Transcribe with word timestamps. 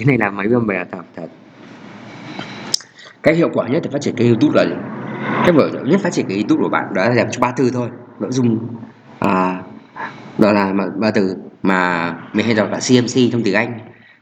cái 0.00 0.06
này 0.06 0.18
là 0.18 0.30
máy 0.30 0.48
bơm 0.48 0.66
bè 0.66 0.84
thật 0.92 1.02
thật. 1.16 1.26
Cái 3.22 3.34
hiệu 3.34 3.50
quả 3.54 3.68
nhất 3.68 3.82
để 3.84 3.90
phát 3.92 4.00
triển 4.00 4.16
kênh 4.16 4.28
youtube 4.28 4.54
là 4.54 4.64
gì? 4.68 4.76
cái 5.42 5.52
vở 5.52 5.70
nhất 5.84 6.00
phát 6.00 6.12
triển 6.12 6.26
kênh 6.26 6.38
youtube 6.38 6.62
của 6.62 6.68
bạn 6.68 6.94
đó 6.94 7.02
là 7.02 7.14
làm 7.14 7.30
cho 7.30 7.40
ba 7.40 7.52
từ 7.56 7.70
thôi. 7.70 7.88
Nội 8.20 8.32
dung 8.32 8.58
à, 9.18 9.62
đó 10.38 10.52
là 10.52 10.72
ba 10.96 11.10
từ 11.10 11.36
mà 11.62 12.10
mình 12.32 12.46
hay 12.46 12.54
đọc 12.54 12.68
là 12.70 12.78
CMC 12.78 13.32
trong 13.32 13.42
tiếng 13.42 13.54
Anh 13.54 13.78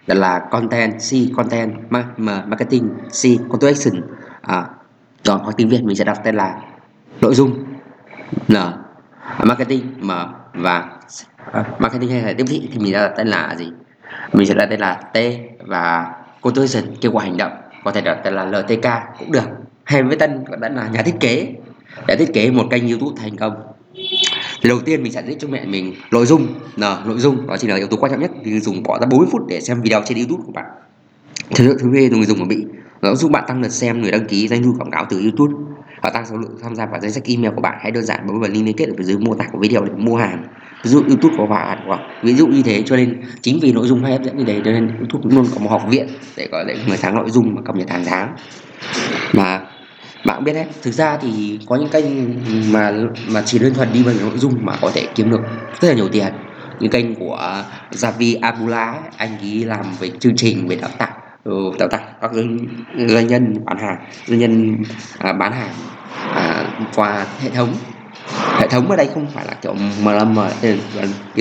đó 0.07 0.15
là 0.15 0.39
content 0.51 0.93
C 0.93 1.37
content 1.37 1.73
ma, 1.91 2.05
marketing 2.47 2.89
C 3.09 3.23
call 3.23 3.59
to 3.61 3.69
action. 3.69 4.03
À, 4.43 4.67
còn 5.25 5.41
hoặc 5.41 5.55
tiếng 5.57 5.69
Việt 5.69 5.81
mình 5.85 5.97
sẽ 5.97 6.05
đọc 6.05 6.17
tên 6.25 6.35
là 6.35 6.61
nội 7.21 7.35
dung 7.35 7.65
N 8.49 8.55
à, 8.55 9.45
marketing 9.45 9.83
M 10.01 10.11
và 10.55 10.91
à, 11.53 11.65
marketing 11.79 12.11
hay 12.11 12.23
là 12.23 12.33
tiếp 12.39 12.45
thị 12.49 12.69
thì 12.73 12.79
mình 12.79 12.93
đã 12.93 13.09
đặt 13.09 13.15
tên 13.17 13.29
là 13.29 13.57
gì? 13.59 13.73
Mình 14.33 14.47
sẽ 14.47 14.55
đặt 14.55 14.67
tên 14.71 14.81
là 14.81 14.95
T 14.95 15.19
và 15.67 16.13
call 16.43 16.67
kêu 17.01 17.13
gọi 17.13 17.25
hành 17.25 17.37
động. 17.37 17.53
Có 17.85 17.91
thể 17.91 18.01
đặt 18.01 18.21
tên 18.25 18.35
là 18.35 18.45
LTK 18.45 18.87
cũng 19.19 19.33
được. 19.33 19.45
Hay 19.85 20.03
với 20.03 20.17
tên 20.17 20.45
gọi 20.45 20.59
là 20.73 20.89
nhà 20.89 21.03
thiết 21.03 21.15
kế. 21.21 21.55
Để 22.07 22.17
thiết 22.17 22.33
kế 22.35 22.51
một 22.51 22.65
kênh 22.71 22.89
YouTube 22.89 23.21
thành 23.23 23.37
công. 23.37 23.53
Thì 24.63 24.69
đầu 24.69 24.81
tiên 24.81 25.03
mình 25.03 25.13
sẽ 25.13 25.23
giúp 25.27 25.37
cho 25.39 25.49
mẹ 25.49 25.65
mình 25.65 25.95
nội 26.11 26.27
dung. 26.27 26.47
Là 26.77 26.99
nội 27.07 27.19
dung. 27.19 27.47
Đó 27.47 27.57
chính 27.57 27.71
là 27.71 27.77
yếu 27.77 27.87
tố 27.87 27.97
quan 27.97 28.13
trọng 28.13 28.21
nhất. 28.21 28.31
Vì 28.45 28.61
dùng 28.61 28.83
bỏ 28.83 28.99
ra 28.99 29.07
40 29.07 29.29
phút 29.33 29.43
để 29.49 29.61
xem 29.61 29.81
video 29.83 30.03
trên 30.07 30.19
YouTube 30.19 30.43
của 30.47 30.53
bạn. 30.53 30.67
Thứ 31.55 31.77
thứ 31.81 31.95
hai 31.95 32.09
người 32.09 32.25
dùng 32.25 32.39
mà 32.39 32.45
bị. 32.49 32.65
Nó 33.03 33.15
giúp 33.15 33.31
bạn 33.31 33.45
tăng 33.49 33.63
lượt 33.63 33.69
xem, 33.69 34.03
người 34.03 34.11
đăng 34.11 34.27
ký, 34.27 34.49
doanh 34.49 34.63
thu, 34.63 34.75
quảng 34.79 34.91
cáo 34.91 35.07
từ 35.11 35.21
YouTube. 35.21 35.55
Và 36.03 36.11
tăng 36.11 36.27
số 36.27 36.37
lượng 36.37 36.59
tham 36.63 36.75
gia 36.75 36.87
vào 36.87 37.01
danh 37.01 37.13
sách 37.13 37.25
email 37.27 37.55
của 37.55 37.61
bạn. 37.61 37.79
Hãy 37.81 37.91
đơn 37.91 38.05
giản 38.05 38.27
bấm 38.27 38.41
vào 38.41 38.51
link 38.51 38.67
liên 38.67 38.77
kết 38.77 38.87
ở 38.99 39.03
dưới 39.03 39.19
mô 39.19 39.35
tả 39.35 39.45
của 39.53 39.59
video 39.59 39.85
để 39.85 39.93
mua 39.97 40.17
hàng 40.17 40.45
ví 40.83 40.91
dụ 40.91 41.03
YouTube 41.09 41.35
có 41.39 41.47
bạn 41.47 41.79
hoặc 41.87 42.01
ví 42.23 42.35
dụ 42.35 42.47
như 42.47 42.63
thế 42.63 42.83
cho 42.87 42.97
nên 42.97 43.21
chính 43.41 43.59
vì 43.63 43.73
nội 43.73 43.87
dung 43.89 44.03
hay 44.03 44.13
hấp 44.13 44.23
dẫn 44.23 44.39
như 44.39 44.45
thế 44.45 44.61
cho 44.65 44.71
nên 44.71 44.97
YouTube 44.99 45.35
luôn 45.35 45.47
có 45.55 45.61
một 45.61 45.71
học 45.71 45.83
viện 45.89 46.09
để 46.37 46.49
có 46.53 46.65
để 46.69 46.77
người 46.87 46.97
tháng 47.01 47.15
nội 47.15 47.31
dung 47.31 47.55
mà 47.55 47.63
cập 47.63 47.77
nhật 47.77 47.91
hàng 47.91 48.05
tháng. 48.07 48.35
Mà 49.33 49.61
bạn 50.27 50.45
biết 50.45 50.53
đấy 50.53 50.67
thực 50.83 50.91
ra 50.91 51.17
thì 51.17 51.59
có 51.67 51.77
những 51.77 51.89
kênh 51.89 52.05
mà 52.73 52.93
mà 53.29 53.43
chỉ 53.47 53.59
đơn 53.59 53.75
thuần 53.75 53.89
đi 53.93 54.03
vào 54.03 54.15
nội 54.21 54.39
dung 54.39 54.55
mà 54.63 54.77
có 54.81 54.91
thể 54.95 55.07
kiếm 55.15 55.31
được 55.31 55.41
rất 55.81 55.89
là 55.89 55.95
nhiều 55.95 56.09
tiền. 56.09 56.33
Như 56.81 56.89
kênh 56.89 57.15
của 57.15 57.65
Javi 57.93 58.39
Abula 58.41 58.95
anh 59.17 59.39
ấy 59.39 59.65
làm 59.65 59.85
về 60.01 60.11
chương 60.21 60.37
trình 60.37 60.69
về 60.69 60.77
đào 60.77 60.91
tạo 60.99 61.13
ừ, 61.45 61.53
đào 61.79 61.89
tạo 61.89 62.01
các 62.21 62.31
doanh 63.09 63.27
nhân 63.27 63.55
bán 63.65 63.79
hàng 63.79 63.97
doanh 64.27 64.39
nhân 64.39 64.77
à, 65.19 65.33
bán 65.33 65.53
hàng 65.53 65.75
à, 66.35 66.65
qua 66.95 67.27
hệ 67.41 67.51
thống 67.51 67.69
hệ 68.59 68.69
thống 68.69 68.91
ở 68.91 68.97
đây 68.97 69.09
không 69.15 69.27
phải 69.35 69.47
là 69.47 69.55
kiểu 69.63 69.75
MLM 69.75 70.35
mà 70.35 70.51
tiền 70.63 70.79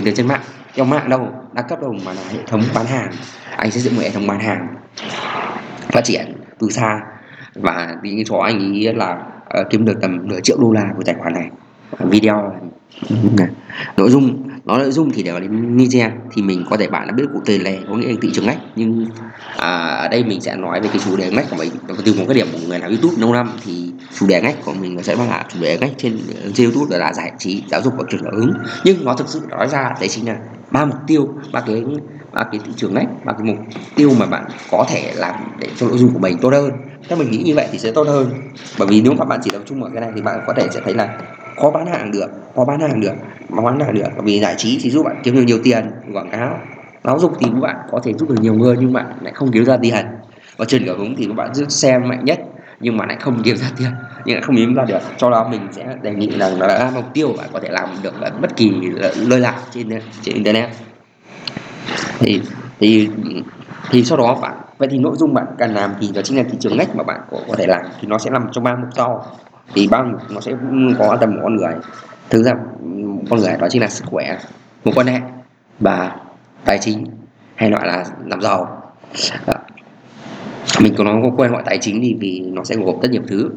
từ 0.06 0.12
trên 0.12 0.28
mạng. 0.28 0.42
Trong 0.76 0.90
mạng 0.90 1.10
đâu? 1.10 1.28
Đa 1.54 1.62
cấp 1.62 1.82
đâu 1.82 1.96
mà 2.06 2.14
là 2.14 2.22
hệ 2.32 2.40
thống 2.48 2.62
bán 2.76 2.86
hàng. 2.86 3.12
Anh 3.58 3.72
sẽ 3.72 3.80
dựng 3.80 3.96
một 3.96 4.02
hệ 4.02 4.10
thống 4.10 4.28
bán 4.28 4.40
hàng 4.40 4.68
phát 5.82 6.02
triển 6.04 6.34
từ 6.60 6.70
xa. 6.70 7.00
Và 7.56 7.96
vì 8.02 8.24
cho 8.28 8.38
anh 8.38 8.74
ý 8.74 8.94
là 8.94 9.18
uh, 9.60 9.68
kiếm 9.70 9.86
được 9.86 9.98
tầm 10.02 10.28
nửa 10.28 10.40
triệu 10.40 10.58
đô 10.60 10.72
la 10.72 10.86
của 10.98 11.04
tài 11.06 11.16
khoản 11.16 11.34
này. 11.34 11.50
Video 12.00 12.54
này. 13.38 13.48
nội 13.98 14.10
dung 14.10 14.50
nó 14.68 14.78
nội 14.78 14.92
dung 14.92 15.12
thì 15.12 15.24
đều 15.24 15.40
đến 15.40 15.78
Niger 15.78 16.12
thì 16.34 16.42
mình 16.42 16.66
có 16.70 16.78
thể 16.78 16.88
bạn 16.88 17.08
đã 17.08 17.14
biết 17.14 17.24
cụ 17.34 17.42
thể 17.46 17.58
là 17.58 17.72
có 17.90 17.96
nghĩa 17.96 18.08
là 18.08 18.16
thị 18.22 18.30
trường 18.34 18.46
ngách 18.46 18.58
nhưng 18.76 19.06
à, 19.58 19.86
ở 19.86 20.08
đây 20.08 20.24
mình 20.24 20.42
sẽ 20.42 20.56
nói 20.56 20.82
về 20.82 20.90
cái 20.94 21.00
chủ 21.06 21.18
đề 21.18 21.32
ngách 21.32 21.50
của 21.50 21.56
mình. 21.56 21.72
Từ 22.06 22.14
một 22.14 22.24
cái 22.28 22.36
điểm 22.36 22.48
của 22.52 22.60
người 22.68 22.80
làm 22.80 22.90
YouTube 22.90 23.22
lâu 23.22 23.34
năm 23.34 23.52
thì 23.66 23.92
chủ 24.20 24.28
đề 24.28 24.42
ngách 24.42 24.66
của 24.66 24.74
mình 24.74 24.96
nó 24.96 25.02
sẽ 25.02 25.16
là 25.16 25.46
chủ 25.54 25.60
đề 25.62 25.78
ngách 25.78 25.92
trên 25.98 26.20
trên 26.54 26.72
YouTube 26.72 26.98
là 26.98 27.14
giải 27.14 27.32
trí 27.40 27.64
giáo 27.72 27.82
dục 27.82 27.94
và 27.98 28.04
truyền 28.10 28.24
ứng 28.24 28.54
nhưng 28.84 29.06
nó 29.06 29.14
thực 29.14 29.30
sự 29.30 29.42
nói 29.50 29.68
ra 29.68 29.94
đấy 30.00 30.10
chính 30.10 30.28
là 30.28 30.38
ba 30.72 30.86
mục 30.86 30.98
tiêu 31.08 31.30
ba 31.52 31.62
cái 31.62 31.84
ba 32.34 32.44
cái 32.44 32.60
thị 32.66 32.72
trường 32.76 32.94
ngách 32.94 33.26
ba 33.26 33.34
cái 33.34 33.44
mục 33.44 33.58
tiêu 33.96 34.12
mà 34.20 34.26
bạn 34.26 34.46
có 34.72 34.86
thể 34.90 35.14
làm 35.16 35.36
để 35.60 35.68
cho 35.78 35.88
nội 35.88 35.98
dung 35.98 36.14
của 36.14 36.20
mình 36.20 36.38
tốt 36.42 36.54
hơn. 36.54 36.72
Theo 37.10 37.18
mình 37.18 37.32
nghĩ 37.32 37.44
như 37.44 37.56
vậy 37.56 37.68
thì 37.72 37.78
sẽ 37.78 37.92
tốt 37.92 38.08
hơn. 38.08 38.32
Bởi 38.80 38.88
vì 38.88 39.02
nếu 39.02 39.14
các 39.20 39.26
bạn 39.26 39.40
chỉ 39.44 39.50
tập 39.54 39.62
trung 39.66 39.82
vào 39.82 39.92
cái 39.94 40.02
này 40.02 40.12
thì 40.16 40.22
bạn 40.22 40.40
có 40.48 40.54
thể 40.54 40.68
sẽ 40.72 40.82
thấy 40.86 40.94
là 40.94 41.18
khó 41.62 41.72
bán 41.72 41.86
hàng 41.86 42.12
được 42.12 42.28
khó 42.56 42.66
bán 42.66 42.80
hàng 42.80 43.02
được 43.02 43.14
mà 43.50 43.64
bán 43.64 43.80
hàng 43.80 43.94
được. 43.94 44.08
Bởi 44.16 44.26
vì 44.26 44.40
giải 44.40 44.56
trí 44.58 44.80
thì 44.82 44.90
giúp 44.90 45.04
bạn 45.04 45.22
kiếm 45.24 45.36
được 45.36 45.44
nhiều 45.44 45.60
tiền 45.64 45.92
quảng 46.14 46.30
cáo 46.32 46.60
giáo 47.04 47.20
dục 47.20 47.32
thì 47.40 47.46
các 47.54 47.60
bạn 47.60 47.76
có 47.92 48.00
thể 48.04 48.14
giúp 48.14 48.30
được 48.30 48.42
nhiều 48.42 48.54
người 48.54 48.76
nhưng 48.80 48.94
bạn 48.94 49.06
lại 49.22 49.34
không 49.34 49.52
kiếm 49.52 49.66
ra 49.66 49.78
tiền. 49.78 50.06
Và 50.58 50.66
truyền 50.66 50.86
cảm 50.86 50.98
hứng 50.98 51.16
thì 51.18 51.26
các 51.26 51.36
bạn 51.36 51.54
giúp 51.54 51.66
xem 51.70 52.08
mạnh 52.08 52.26
nhất 52.26 52.40
nhưng 52.80 52.98
mà 52.98 53.06
lại 53.06 53.18
không 53.20 53.42
kiếm 53.44 53.58
ra 53.58 53.68
tiền 53.78 53.90
nhưng 54.26 54.36
lại 54.36 54.44
không 54.44 54.56
kiếm 54.56 54.76
ra 54.76 54.86
được. 54.86 55.00
Cho 55.18 55.30
đó 55.30 55.48
mình 55.52 55.62
sẽ 55.72 55.86
đề 56.02 56.12
nghị 56.12 56.28
là 56.28 56.50
là 56.50 56.92
mục 56.96 57.06
tiêu 57.14 57.34
bạn 57.38 57.50
có 57.54 57.60
thể 57.60 57.70
làm 57.70 57.90
được 58.04 58.22
ở 58.22 58.32
bất 58.42 58.58
kỳ 58.58 58.72
nơi 59.28 59.40
nào 59.40 59.54
trên 59.72 59.90
trên 60.22 60.36
internet. 60.36 60.70
Thì 62.20 62.42
thì 62.80 63.10
thì 63.92 64.04
sau 64.04 64.18
đó 64.18 64.40
bạn 64.42 64.54
vậy 64.78 64.88
thì 64.92 64.98
nội 64.98 65.16
dung 65.18 65.34
bạn 65.34 65.46
cần 65.58 65.74
làm 65.74 65.94
thì 66.02 66.12
đó 66.16 66.22
chính 66.22 66.38
là 66.38 66.44
thị 66.44 66.58
trường 66.60 66.78
ngách 66.78 66.96
mà 66.96 67.04
bạn 67.04 67.20
có, 67.32 67.38
có 67.48 67.56
thể 67.56 67.66
làm. 67.68 67.82
Thì 68.02 68.08
nó 68.08 68.18
sẽ 68.18 68.30
nằm 68.30 68.48
trong 68.52 68.64
ba 68.64 68.76
mục 68.76 68.90
sau 68.96 69.26
thì 69.74 69.88
ba 69.88 70.04
nó 70.30 70.42
sẽ 70.42 70.52
có 71.00 71.18
tầm 71.22 71.36
một 71.36 71.40
con 71.44 71.56
người. 71.56 71.74
Thực 72.30 72.44
ra, 72.44 72.54
con 73.30 73.40
người 73.40 73.54
đó 73.60 73.68
chính 73.70 73.82
là 73.82 73.88
sức 73.88 74.06
khỏe 74.06 74.38
một 74.86 74.92
quan 74.96 75.08
hệ 75.08 75.20
và 75.80 76.16
tài 76.66 76.78
chính, 76.78 77.06
hay 77.56 77.72
gọi 77.72 77.88
là 77.88 78.06
làm 78.26 78.42
giàu. 78.42 78.84
Mình 80.82 80.94
có 80.98 81.04
nói 81.04 81.22
có 81.24 81.30
quen 81.38 81.52
gọi 81.52 81.64
tài 81.66 81.78
chính 81.78 82.02
thì 82.02 82.16
vì 82.20 82.44
nó 82.54 82.64
sẽ 82.64 82.76
gồm 82.76 83.00
rất 83.02 83.12
nhiều 83.12 83.22
thứ 83.28 83.50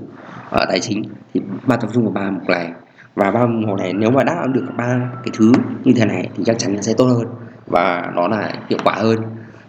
ở 0.51 0.67
tài 0.69 0.81
chính. 0.81 1.03
Thì 1.35 1.41
ba 1.67 1.77
tập 1.77 1.91
trung 1.95 2.05
vào 2.05 2.13
ba 2.13 2.31
mục 2.31 2.49
này. 2.49 2.71
Và 3.15 3.31
ba 3.31 3.47
mục 3.47 3.79
này, 3.79 3.93
nếu 3.93 4.11
mà 4.11 4.25
đáp 4.25 4.41
ứng 4.43 4.53
được 4.53 4.65
ba 4.77 4.97
cái 5.25 5.33
thứ 5.33 5.53
như 5.85 5.93
thế 5.97 6.05
này 6.05 6.29
thì 6.37 6.45
chắc 6.47 6.59
chắn 6.59 6.77
nó 6.77 6.83
sẽ 6.83 6.93
tốt 6.97 7.05
hơn 7.05 7.27
và 7.67 8.13
nó 8.15 8.29
là 8.29 8.53
hiệu 8.69 8.79
quả 8.85 8.95
hơn. 8.95 9.19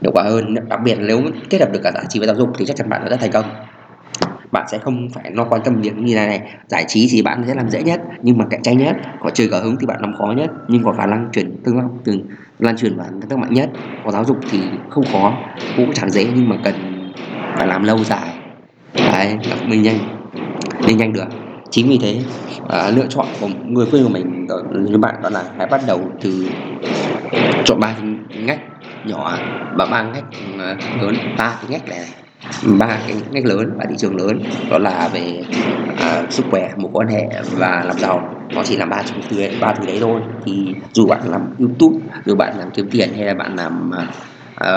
Hiệu 0.01 0.11
quả 0.13 0.23
hơn. 0.23 0.55
Đặc 0.69 0.79
biệt 0.83 0.97
nếu 0.99 1.21
kết 1.49 1.61
hợp 1.61 1.71
được 1.71 1.79
cả 1.83 1.91
giá 1.91 2.01
trị 2.09 2.19
và 2.19 2.25
giáo 2.25 2.35
dục 2.35 2.49
thì 2.57 2.65
chắc 2.65 2.77
chắn 2.77 2.89
bạn 2.89 3.01
sẽ 3.09 3.17
thành 3.17 3.31
công 3.31 3.45
bạn 4.51 4.65
sẽ 4.71 4.77
không 4.77 5.09
phải 5.13 5.31
lo 5.31 5.43
quan 5.43 5.61
tâm 5.65 5.81
việc 5.81 5.97
như 5.97 6.15
này 6.15 6.27
này 6.27 6.41
giải 6.67 6.85
trí 6.87 7.07
thì 7.11 7.21
bạn 7.21 7.43
sẽ 7.47 7.55
làm 7.55 7.69
dễ 7.69 7.83
nhất 7.83 8.01
nhưng 8.21 8.37
mà 8.37 8.45
cạnh 8.49 8.61
tranh 8.61 8.77
nhất 8.77 8.95
có 9.19 9.29
chơi 9.29 9.47
cả 9.51 9.59
hứng 9.59 9.75
thì 9.79 9.85
bạn 9.85 10.01
làm 10.01 10.13
khó 10.17 10.33
nhất 10.37 10.51
nhưng 10.67 10.83
có 10.83 10.93
khả 10.93 11.05
năng 11.05 11.29
chuyển 11.33 11.57
tương 11.63 11.77
lai 11.77 11.85
từ 12.03 12.19
lan 12.59 12.77
truyền 12.77 12.97
và 12.97 13.05
tác 13.29 13.39
mạnh 13.39 13.53
nhất 13.53 13.69
có 14.05 14.11
giáo 14.11 14.25
dục 14.25 14.37
thì 14.51 14.59
không 14.89 15.05
khó 15.11 15.33
cũng 15.77 15.93
chẳng 15.93 16.09
dễ 16.09 16.27
nhưng 16.35 16.49
mà 16.49 16.55
cần 16.63 16.75
phải 17.55 17.67
làm 17.67 17.83
lâu 17.83 17.97
dài. 18.03 18.29
Đấy 19.11 19.37
mình 19.67 19.81
nhanh 19.81 19.97
nên 20.87 20.97
nhanh 20.97 21.13
được. 21.13 21.27
Chính 21.69 21.89
vì 21.89 21.97
thế 21.97 22.21
à, 22.69 22.89
lựa 22.89 23.05
chọn 23.09 23.25
của 23.41 23.47
người 23.67 23.85
khuyên 23.85 24.03
của 24.03 24.09
mình 24.09 24.47
như 24.73 24.97
bạn 24.97 25.15
đó 25.23 25.29
là 25.29 25.43
hãy 25.57 25.67
bắt 25.67 25.81
đầu 25.87 26.11
từ 26.21 26.49
chọn 27.65 27.79
ba 27.79 27.95
ngách 28.45 28.59
nhỏ 29.05 29.37
và 29.73 29.85
ba 29.85 30.03
ngách 30.03 30.23
à, 30.59 30.75
lớn 31.01 31.15
ba 31.37 31.55
cái 31.61 31.69
ngách 31.69 31.89
này 31.89 31.99
ba 32.79 32.87
cái 32.87 33.15
ngách 33.31 33.45
lớn 33.45 33.73
và 33.77 33.85
thị 33.89 33.95
trường 33.97 34.15
lớn 34.15 34.43
đó 34.69 34.77
là 34.77 35.09
về 35.13 35.43
uh, 35.93 36.31
sức 36.31 36.45
khỏe 36.51 36.71
mối 36.77 36.91
quan 36.93 37.07
hệ 37.07 37.27
và 37.51 37.83
làm 37.85 37.99
giàu. 37.99 38.35
Nó 38.55 38.63
chỉ 38.63 38.77
là 38.77 38.85
ba 38.85 39.01
thứ 39.01 39.21
thứ 39.29 39.47
ba 39.61 39.73
thứ 39.73 39.85
đấy 39.85 39.97
thôi. 40.01 40.21
Thì 40.45 40.75
dù 40.93 41.07
bạn 41.07 41.21
làm 41.23 41.55
youtube 41.59 41.97
dù 42.25 42.35
bạn 42.35 42.53
làm 42.57 42.71
kiếm 42.71 42.89
tiền 42.91 43.13
hay 43.15 43.25
là 43.25 43.33
bạn 43.33 43.55
làm 43.55 43.91
à, 43.91 44.07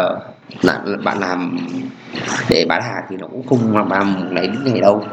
uh, 0.05 0.65
là 0.65 0.81
bạn 1.05 1.19
làm 1.19 1.59
để 2.51 2.67
bán 2.69 2.83
hàng 2.83 3.05
thì 3.11 3.17
nó 3.17 3.27
cũng 3.27 3.47
không 3.47 3.77
làm 3.77 3.89
bằng 3.89 4.33
lấy 4.35 4.47
đến 4.47 4.65
ngày 4.65 4.81
đâu 4.81 5.05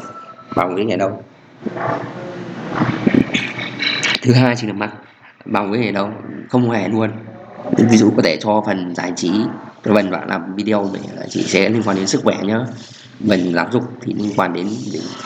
bằng 0.56 0.76
đến 0.76 0.88
ngày 0.88 0.98
đâu. 0.98 1.24
Thứ 4.22 4.34
hai 4.34 4.56
chỉ 4.56 4.68
là 4.68 4.74
mặt 4.74 4.92
bằng 5.46 5.72
với 5.72 5.80
ngày 5.80 5.92
đâu 5.92 6.10
không 6.50 6.72
hề 6.72 6.88
luôn. 6.88 7.10
Ví 7.78 7.98
dụ 7.98 8.12
có 8.16 8.22
thể 8.24 8.38
cho 8.42 8.64
phần 8.66 8.96
giải 8.96 9.14
trí 9.16 9.32
mình 9.86 10.12
bạn 10.12 10.30
làm 10.30 10.56
video 10.56 10.90
để 10.94 11.26
chị 11.30 11.44
sẽ 11.44 11.70
liên 11.70 11.84
quan 11.86 11.98
đến 11.98 12.08
sức 12.08 12.22
khỏe 12.24 12.36
nhá. 12.44 12.60
Mình 13.20 13.54
giáo 13.54 13.68
dục 13.72 13.84
thì 14.02 14.14
liên 14.14 14.32
quan 14.38 14.54
đến 14.54 14.68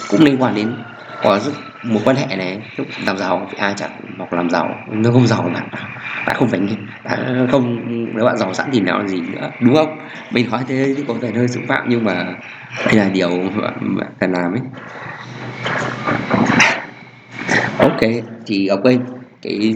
cũng 0.10 0.22
liên 0.22 0.38
quan 0.42 0.56
đến, 0.56 0.76
có 1.24 1.40
một 1.84 2.00
quan 2.06 2.16
hệ 2.16 2.36
này 2.36 2.62
lúc 2.78 2.88
làm 3.06 3.18
giàu 3.18 3.48
thì 3.52 3.58
ai 3.58 3.74
chẳng 3.78 3.92
hoặc 4.18 4.34
làm 4.34 4.50
giàu. 4.50 4.70
Nếu 4.92 5.14
không 5.14 5.28
giàu 5.28 5.42
bạn 5.54 5.70
đã 6.28 6.34
không 6.34 6.50
phải 6.50 6.60
đã 7.04 7.18
không, 7.52 7.80
nếu 8.16 8.26
bạn 8.26 8.38
giàu 8.38 8.54
sẵn 8.54 8.70
thì 8.72 8.80
nào 8.80 9.08
gì 9.08 9.22
nữa, 9.22 9.50
đúng 9.62 9.76
không? 9.76 9.98
Mình 10.32 10.52
nói 10.52 10.64
thế 10.68 10.94
thì 10.98 11.04
có 11.08 11.14
thể 11.22 11.32
hơi 11.36 11.48
xúc 11.48 11.64
phạm 11.68 11.86
nhưng 11.90 12.04
mà 12.04 12.26
đây 12.86 12.96
là 12.96 13.10
điều 13.10 13.30
bạn 13.98 14.10
cần 14.20 14.32
làm 14.32 14.54
ấy. 14.54 14.62
Ok, 17.80 18.24
thì 18.46 18.68
ok 18.68 18.84
cái 19.42 19.76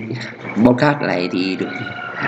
podcast 0.56 0.98
này 1.02 1.30
thì 1.32 1.56
được 1.56 1.70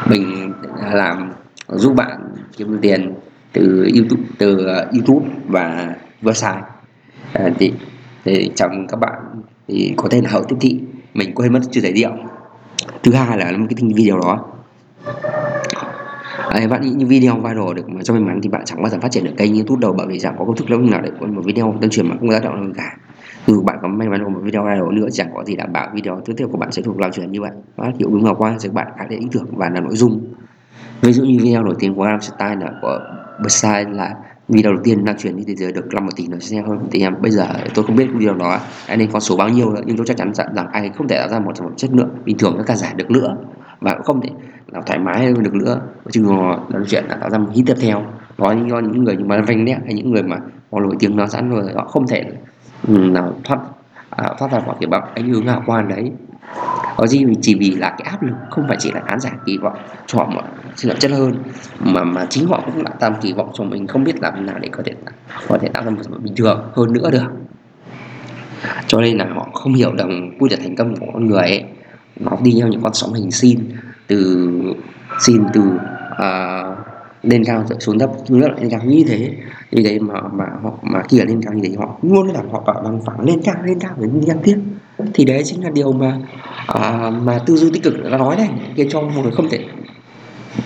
mình 0.05 0.53
làm 0.93 1.31
giúp 1.71 1.95
bạn 1.95 2.19
kiếm 2.57 2.77
tiền 2.81 3.13
từ 3.53 3.89
YouTube 3.95 4.23
từ 4.37 4.53
uh, 4.53 4.93
YouTube 4.93 5.35
và 5.47 5.95
website. 6.21 6.61
À, 7.33 7.49
thì, 7.59 7.73
thì 8.25 8.51
trong 8.55 8.87
các 8.87 8.99
bạn 8.99 9.19
thì 9.67 9.93
có 9.97 10.09
thể 10.09 10.21
là 10.21 10.29
hậu 10.29 10.43
tiếp 10.43 10.55
thị. 10.59 10.79
Mình 11.13 11.35
quên 11.35 11.53
mất 11.53 11.59
chưa 11.71 11.81
giới 11.81 11.93
thiệu. 11.93 12.11
Thứ 13.03 13.13
hai 13.13 13.37
là 13.37 13.57
một 13.57 13.65
cái 13.69 13.89
video 13.95 14.19
đó. 14.19 14.45
À, 16.49 16.67
bạn 16.69 16.81
nghĩ 16.81 16.89
như 16.89 17.05
video 17.05 17.35
viral 17.35 17.73
được 17.75 17.89
mà 17.89 18.03
cho 18.03 18.13
may 18.13 18.23
mắn 18.23 18.39
thì 18.43 18.49
bạn 18.49 18.61
chẳng 18.65 18.81
bao 18.81 18.89
giờ 18.89 18.97
phát 19.01 19.11
triển 19.11 19.23
được 19.23 19.33
kênh 19.37 19.55
youtube 19.55 19.81
đâu 19.81 19.93
bởi 19.97 20.07
vì 20.07 20.19
chẳng 20.19 20.35
có 20.39 20.45
công 20.45 20.55
thức 20.55 20.71
lớn 20.71 20.89
nào 20.89 21.01
để 21.01 21.11
có 21.19 21.27
một 21.27 21.41
video 21.45 21.75
tuyên 21.81 21.89
truyền 21.89 22.07
mà 22.07 22.15
không 22.19 22.31
giá 22.31 22.39
động 22.39 22.63
nào 22.63 22.71
cả. 22.77 22.97
Dù 23.47 23.63
bạn 23.63 23.77
có 23.81 23.87
may 23.87 24.07
mắn 24.07 24.23
có 24.23 24.29
một 24.29 24.39
video 24.43 24.63
viral 24.63 24.93
nữa 24.93 25.07
chẳng 25.11 25.27
có 25.35 25.43
gì 25.43 25.55
đảm 25.55 25.73
bảo 25.73 25.89
video 25.93 26.21
tiếp 26.25 26.33
theo 26.37 26.47
của 26.47 26.57
bạn 26.57 26.71
sẽ 26.71 26.81
thuộc 26.81 26.99
lan 26.99 27.11
truyền 27.11 27.31
như 27.31 27.41
vậy. 27.41 27.51
Đó 27.77 27.91
hiệu 27.99 28.09
ứng 28.11 28.23
hào 28.23 28.35
qua 28.35 28.55
sẽ 28.59 28.69
bạn 28.69 28.87
khá 28.97 29.05
để 29.09 29.17
ý 29.17 29.27
tưởng 29.31 29.45
và 29.51 29.69
là 29.69 29.79
nội 29.79 29.95
dung 29.95 30.30
ví 31.01 31.13
dụ 31.13 31.23
như 31.23 31.37
video 31.43 31.63
nổi 31.63 31.75
tiếng 31.79 31.95
của 31.95 32.03
Gangnam 32.03 32.21
Style 32.21 32.55
là 32.55 32.71
của 32.81 32.99
Versailles 33.43 33.95
là 33.95 34.15
video 34.49 34.73
đầu 34.73 34.81
tiên 34.83 35.05
lan 35.05 35.17
truyền 35.17 35.35
trên 35.37 35.45
thế 35.47 35.55
giới 35.55 35.71
được 35.71 35.93
5 35.93 36.07
tỷ 36.15 36.27
lượt 36.27 36.43
xem 36.43 36.65
hơn 36.65 36.87
thì 36.91 37.01
em 37.01 37.13
bây 37.21 37.31
giờ 37.31 37.47
tôi 37.73 37.85
không 37.85 37.95
biết 37.95 38.07
video 38.13 38.33
đó 38.33 38.59
anh 38.87 38.99
nên 38.99 39.11
con 39.11 39.21
số 39.21 39.37
bao 39.37 39.49
nhiêu 39.49 39.73
nữa 39.73 39.81
nhưng 39.85 39.97
tôi 39.97 40.05
chắc 40.05 40.17
chắn 40.17 40.33
rằng, 40.33 40.47
rằng 40.55 40.67
anh 40.71 40.93
không 40.93 41.07
thể 41.07 41.17
tạo 41.17 41.29
ra 41.29 41.39
một 41.39 41.51
sản 41.55 41.67
phẩm 41.67 41.75
chất 41.77 41.91
lượng 41.93 42.09
bình 42.25 42.37
thường 42.37 42.53
các 42.57 42.63
ca 42.67 42.75
giải 42.75 42.93
được 42.95 43.11
nữa 43.11 43.37
và 43.79 43.93
cũng 43.93 44.03
không 44.03 44.21
thể 44.21 44.29
nào 44.71 44.81
thoải 44.85 44.99
mái 44.99 45.25
hơn 45.25 45.43
được 45.43 45.53
nữa 45.53 45.81
chứ 46.11 46.25
là 46.69 46.79
chuyện 46.87 47.05
là 47.09 47.15
tạo 47.15 47.29
ra 47.29 47.37
một 47.37 47.49
hit 47.53 47.65
tiếp 47.67 47.75
theo. 47.81 48.05
Có 48.37 48.51
những 48.51 48.67
những 48.67 49.03
người 49.03 49.17
như 49.17 49.25
mà 49.25 49.41
vanh 49.41 49.65
nét 49.65 49.77
hay 49.85 49.93
những 49.93 50.11
người 50.11 50.23
mà 50.23 50.37
họ 50.71 50.79
nổi 50.79 50.95
tiếng 50.99 51.15
nó 51.15 51.27
sẵn 51.27 51.49
rồi 51.49 51.73
họ 51.75 51.85
không 51.85 52.07
thể 52.07 52.23
ừ, 52.87 52.97
nào 52.97 53.33
thoát 53.43 53.59
à, 54.09 54.29
thoát 54.39 54.51
ra 54.51 54.59
khỏi 54.59 54.75
cái 54.79 54.87
bậc 54.87 55.03
anh 55.15 55.29
hướng 55.29 55.47
hào 55.47 55.63
quan 55.65 55.87
đấy. 55.87 56.11
Ờ, 57.01 57.03
có 57.03 57.07
gì 57.07 57.25
chỉ 57.41 57.55
vì 57.55 57.71
là 57.71 57.89
cái 57.89 58.07
áp 58.11 58.23
lực 58.23 58.33
không 58.49 58.65
phải 58.67 58.77
chỉ 58.79 58.91
là 58.91 59.01
khán 59.07 59.19
giả 59.19 59.31
kỳ 59.45 59.57
vọng 59.57 59.77
cho 60.07 60.19
họ 60.19 60.29
mà, 60.35 60.41
sự 60.75 60.89
phẩm 60.89 60.97
chất 60.99 61.11
hơn 61.11 61.33
mà 61.79 62.03
mà 62.03 62.25
chính 62.29 62.47
họ 62.47 62.63
cũng 62.65 62.83
đã 62.83 62.91
tam 62.99 63.13
kỳ 63.21 63.33
vọng 63.33 63.51
cho 63.53 63.63
mình 63.63 63.87
không 63.87 64.03
biết 64.03 64.21
làm 64.21 64.45
nào 64.45 64.59
để 64.61 64.69
có 64.71 64.83
thể 64.85 64.93
có 65.47 65.57
thể 65.57 65.67
tạo 65.67 65.83
ra 65.83 65.89
một 65.89 66.01
bình 66.23 66.35
thường 66.35 66.71
hơn 66.75 66.93
nữa 66.93 67.11
được. 67.11 67.31
Cho 68.87 69.01
nên 69.01 69.17
là 69.17 69.25
họ 69.35 69.49
không 69.53 69.73
hiểu 69.73 69.95
rằng 69.95 70.31
quy 70.39 70.49
luật 70.49 70.59
thành 70.59 70.75
công 70.75 70.95
của 70.99 71.05
con 71.13 71.25
người 71.25 71.39
ấy. 71.39 71.63
Nó 72.19 72.37
đi 72.43 72.55
theo 72.59 72.67
những 72.67 72.81
con 72.81 72.93
sóng 72.93 73.13
hình 73.13 73.31
sin 73.31 73.59
từ 74.07 74.49
sin 75.19 75.43
từ 75.53 75.61
uh, 75.61 76.77
lên 77.23 77.43
cao 77.43 77.63
rồi 77.69 77.79
xuống 77.79 77.99
thấp 77.99 78.09
nữa 78.29 78.47
lên 78.57 78.69
cao 78.69 78.81
như 78.83 79.03
thế. 79.07 79.33
Như 79.71 79.83
thế 79.83 79.99
mà 79.99 80.13
mà 80.33 80.45
họ 80.63 80.71
mà 80.81 81.01
khi 81.09 81.19
ở 81.19 81.25
lên 81.25 81.41
cao 81.41 81.53
như 81.53 81.69
thế 81.69 81.75
họ 81.77 81.97
luôn 82.01 82.27
làm 82.27 82.49
họ 82.51 82.63
bảo 82.67 82.81
bằng 82.83 83.01
phẳng 83.05 83.21
lên 83.25 83.41
cao 83.43 83.55
lên 83.65 83.79
cao 83.79 83.91
với 83.97 84.09
liên 84.27 84.37
tiếp 84.43 84.57
thì 85.13 85.25
đấy 85.25 85.41
chính 85.45 85.63
là 85.63 85.69
điều 85.69 85.91
mà 85.91 86.17
à, 86.67 87.11
mà 87.21 87.39
tư 87.45 87.55
duy 87.55 87.69
tích 87.73 87.83
cực 87.83 88.03
đã 88.03 88.17
nói 88.17 88.35
này 88.35 88.49
khiến 88.75 88.89
cho 88.89 89.01
một 89.01 89.21
người 89.23 89.31
không 89.31 89.49
thể 89.49 89.65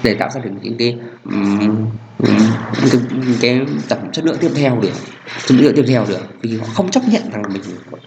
để 0.04 0.14
tạo 0.14 0.30
ra 0.30 0.42
được 0.42 0.50
những 0.62 0.78
cái 0.78 0.98
um, 1.24 1.88
cái, 2.82 3.02
cái 3.42 3.62
tầm 3.90 4.00
chất 4.12 4.26
lượng 4.26 4.38
tiếp 4.40 4.52
theo 4.56 4.80
được 4.82 4.94
chất 5.48 5.58
lượng 5.60 5.74
tiếp 5.76 5.86
theo 5.88 6.06
được. 6.10 6.42
Vì 6.42 6.58
họ 6.58 6.66
không 6.74 6.92
chấp 6.92 7.04
nhận 7.08 7.22
rằng 7.32 7.44
mình 7.54 7.62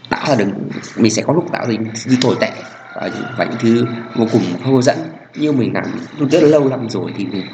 tạo 0.09 0.27
ra 0.29 0.35
được 0.35 0.47
mình 0.97 1.11
sẽ 1.11 1.23
có 1.23 1.33
lúc 1.33 1.53
tạo 1.53 1.67
ra 1.67 1.73
những 2.07 2.21
tồi 2.21 2.37
tệ 2.41 2.51
và 2.95 3.11
những, 3.15 3.25
và 3.39 3.45
những 3.45 3.59
thứ 3.61 3.87
vô 4.17 4.27
cùng 4.33 4.43
không 4.65 4.75
hấp 4.75 4.83
dẫn. 4.83 4.97
Như 5.35 5.53
mình 5.53 5.75
làm 5.75 5.85
rất 6.31 6.43
là 6.43 6.49
lâu 6.49 6.69
lắm 6.69 6.89
rồi 6.89 7.13
thì 7.17 7.25
mình 7.25 7.47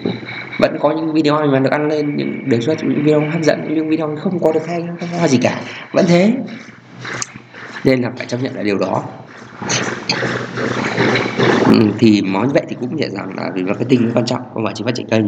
vẫn 0.59 0.77
có 0.81 0.91
những 0.91 1.13
video 1.13 1.47
mà 1.47 1.59
được 1.59 1.71
ăn 1.71 1.89
lên 1.89 2.17
những 2.17 2.49
đề 2.49 2.61
xuất 2.61 2.85
những 2.85 3.05
video 3.05 3.21
hấp 3.33 3.43
dẫn 3.43 3.75
những 3.75 3.89
video 3.89 4.17
không 4.23 4.39
có 4.39 4.53
được 4.53 4.67
hay 4.67 4.85
không 5.01 5.09
có 5.21 5.29
gì 5.29 5.39
cả. 5.43 5.61
Vẫn 5.93 6.05
thế 6.09 6.33
nên 7.85 8.03
là 8.03 8.11
phải 8.17 8.27
chấp 8.27 8.43
nhận 8.43 8.55
lại 8.55 8.65
điều 8.65 8.79
đó. 8.79 9.03
Ừ, 11.67 11.81
thì 11.99 12.21
nói 12.21 12.47
như 12.47 12.53
vậy 12.55 12.63
thì 12.69 12.77
cũng 12.81 12.97
nhận 12.97 13.11
rằng 13.11 13.37
là 13.37 13.51
vì 13.55 13.63
marketing 13.63 14.11
quan 14.15 14.27
trọng 14.27 14.43
không 14.55 14.65
phải 14.65 14.75
chỉ 14.77 14.85
phát 14.85 14.95
triển 14.95 15.07
kênh. 15.09 15.25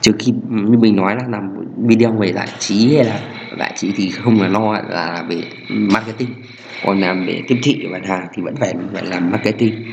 Trừ 0.00 0.12
khi 0.18 0.32
như 0.48 0.78
mình 0.78 0.96
nói 0.96 1.16
là 1.16 1.24
làm 1.28 1.50
video 1.76 2.12
về 2.12 2.32
giải 2.32 2.48
trí 2.58 2.96
hay 2.96 3.04
là 3.04 3.20
giải 3.58 3.72
trí 3.76 3.92
thì 3.96 4.10
không 4.10 4.40
là 4.40 4.48
lo 4.48 4.72
là 4.72 5.24
về 5.28 5.42
marketing 5.68 6.28
còn 6.86 7.00
làm 7.00 7.26
về 7.26 7.42
tiếp 7.48 7.58
thị 7.62 7.86
bán 7.92 8.04
hàng 8.04 8.26
thì 8.34 8.42
vẫn 8.42 8.56
phải 8.56 8.74
phải 8.92 9.02
làm 9.06 9.30
marketing. 9.30 9.84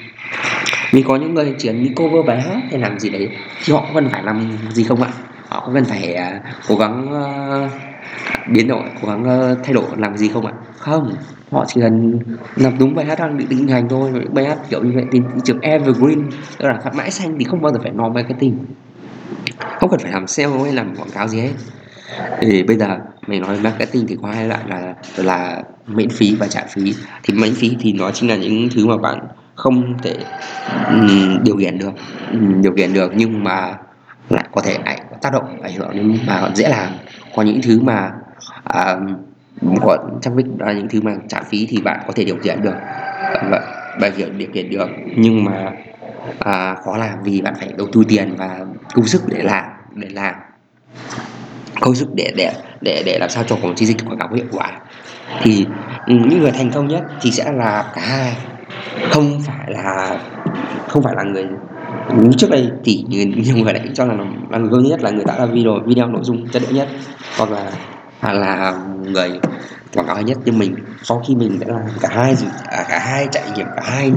Vì 0.91 1.01
có 1.01 1.15
những 1.15 1.33
người 1.33 1.55
chỉ 1.57 1.69
đi 1.69 1.89
cover 1.95 2.25
bài 2.25 2.41
hát 2.41 2.61
hay 2.71 2.79
làm 2.79 2.99
gì 2.99 3.09
đấy 3.09 3.29
thì 3.65 3.73
họ 3.73 3.85
vẫn 3.93 4.09
phải 4.09 4.23
làm 4.23 4.57
gì 4.69 4.83
không 4.83 5.01
ạ? 5.01 5.09
Họ 5.47 5.63
vẫn 5.65 5.73
cần 5.73 5.85
phải 5.85 6.15
uh, 6.15 6.43
cố 6.67 6.75
gắng 6.75 7.07
uh, 7.09 7.71
biến 8.47 8.67
đổi 8.67 8.83
cố 9.01 9.07
gắng 9.07 9.51
uh, 9.51 9.57
thay 9.63 9.73
đổi 9.73 9.85
làm 9.97 10.17
gì 10.17 10.27
không 10.27 10.45
ạ? 10.45 10.53
Không 10.77 11.15
họ 11.51 11.65
chỉ 11.67 11.81
cần 11.81 12.19
làm 12.55 12.77
đúng 12.79 12.95
bài 12.95 13.05
hát 13.05 13.19
đang 13.19 13.37
định 13.37 13.49
định 13.49 13.67
hành 13.67 13.89
thôi. 13.89 14.11
Bài 14.33 14.45
hát 14.45 14.57
kiểu 14.69 14.83
như 14.83 14.91
vậy 14.95 15.05
thì 15.11 15.19
thị 15.19 15.41
trường 15.43 15.59
evergreen 15.59 16.29
tức 16.57 16.67
là 16.67 16.79
phát 16.83 16.95
mãi 16.95 17.11
xanh 17.11 17.35
thì 17.39 17.45
không 17.45 17.61
bao 17.61 17.73
giờ 17.73 17.79
phải 17.83 17.91
nói 17.91 18.09
marketing. 18.09 18.57
Không 19.79 19.89
cần 19.89 19.99
phải 19.99 20.11
làm 20.11 20.27
sale 20.27 20.63
hay 20.63 20.73
làm 20.73 20.95
quảng 20.95 21.09
cáo 21.09 21.27
gì 21.27 21.39
hết. 21.39 21.51
Thì 22.41 22.63
bây 22.63 22.77
giờ 22.77 22.97
mình 23.27 23.41
nói 23.41 23.59
marketing 23.63 24.07
thì 24.07 24.17
có 24.21 24.27
hai 24.27 24.47
loại 24.47 24.61
là 24.67 24.93
là 25.15 25.63
miễn 25.87 26.09
phí 26.09 26.35
và 26.35 26.47
trả 26.47 26.63
phí. 26.69 26.93
Thì 27.23 27.33
miễn 27.33 27.53
phí 27.55 27.77
thì 27.79 27.93
nó 27.93 28.11
chính 28.11 28.29
là 28.29 28.35
những 28.35 28.69
thứ 28.75 28.87
mà 28.87 28.97
bạn 28.97 29.19
không 29.55 29.97
thể 30.03 30.15
um, 30.89 31.43
điều 31.43 31.55
khiển 31.57 31.77
được 31.77 31.91
um, 32.31 32.61
điều 32.61 32.71
khiển 32.71 32.93
được 32.93 33.11
nhưng 33.15 33.43
mà 33.43 33.75
lại 34.29 34.45
có 34.51 34.61
thể 34.61 34.77
ảnh 34.85 35.06
tác 35.21 35.33
động 35.33 35.61
ảnh 35.61 35.73
hưởng 35.73 35.91
đến 35.93 36.17
mà 36.27 36.39
còn 36.41 36.55
dễ 36.55 36.69
làm. 36.69 36.89
Có 37.35 37.41
những 37.43 37.61
thứ 37.63 37.79
mà 37.81 38.11
à, 38.63 38.95
có 39.81 39.97
trong 40.21 40.35
vích 40.35 40.45
là 40.59 40.73
những 40.73 40.87
thứ 40.89 41.01
mà 41.01 41.11
trả 41.27 41.41
phí 41.41 41.67
thì 41.69 41.81
bạn 41.81 41.99
có 42.07 42.13
thể 42.15 42.23
điều 42.23 42.37
khiển 42.37 42.61
được 42.61 42.75
vậy 43.51 43.61
bạn 44.01 44.11
hiểu 44.15 44.27
điều 44.37 44.47
khiển 44.53 44.69
được. 44.69 44.89
Nhưng 45.15 45.43
mà 45.43 45.71
à, 46.39 46.75
khó 46.85 46.97
làm 46.97 47.23
vì 47.23 47.41
bạn 47.41 47.53
phải 47.59 47.73
đầu 47.77 47.87
tư 47.93 48.03
tiền 48.07 48.35
và 48.37 48.59
công 48.93 49.05
sức 49.05 49.21
để 49.27 49.43
làm 49.43 49.63
để 49.95 50.07
làm. 50.09 50.35
Công 51.81 51.95
sức 51.95 52.07
để 52.15 52.33
để 52.37 52.51
để 52.81 53.03
để 53.05 53.17
làm 53.19 53.29
sao 53.29 53.43
cho 53.47 53.55
một 53.55 53.73
chiến 53.75 53.87
dịch 53.87 54.07
quảng 54.07 54.19
cáo 54.19 54.33
hiệu 54.33 54.45
quả. 54.51 54.71
Thì 55.41 55.65
những 56.07 56.39
người 56.39 56.51
thành 56.51 56.71
công 56.71 56.87
nhất 56.87 57.03
thì 57.21 57.31
sẽ 57.31 57.51
là 57.51 57.91
cả 57.95 58.01
hai. 58.01 58.37
Không 59.11 59.41
phải 59.45 59.65
là 59.67 60.17
không 60.87 61.03
phải 61.03 61.13
là 61.15 61.23
người 61.23 61.45
trước 62.37 62.49
đây 62.49 62.71
thì 62.83 63.05
nhiều 63.09 63.57
người 63.57 63.73
lại 63.73 63.89
cho 63.93 64.05
là 64.05 64.13
là 64.49 64.57
người 64.57 64.83
nhất 64.83 65.01
là 65.01 65.11
người 65.11 65.25
tạo 65.25 65.39
ra 65.39 65.45
video 65.45 65.79
video 65.85 66.07
nội 66.07 66.21
dung 66.23 66.47
chất 66.47 66.61
lượng 66.61 66.75
nhất 66.75 66.87
hoặc 67.37 67.51
là 67.51 67.71
hoặc 68.19 68.33
là 68.33 68.79
người 69.03 69.39
quảng 69.93 70.07
cáo 70.07 70.21
nhất. 70.21 70.37
Nhưng 70.45 70.59
mình 70.59 70.75
sau 71.03 71.23
khi 71.27 71.35
mình 71.35 71.59
đã 71.59 71.67
làm 71.69 71.81
cả 72.01 72.09
hai 72.11 72.35
gì 72.35 72.47
à, 72.65 72.85
cả 72.89 72.99
hai 72.99 73.27
trải 73.31 73.43
nghiệm 73.55 73.67
cả 73.75 73.81
hai 73.85 74.11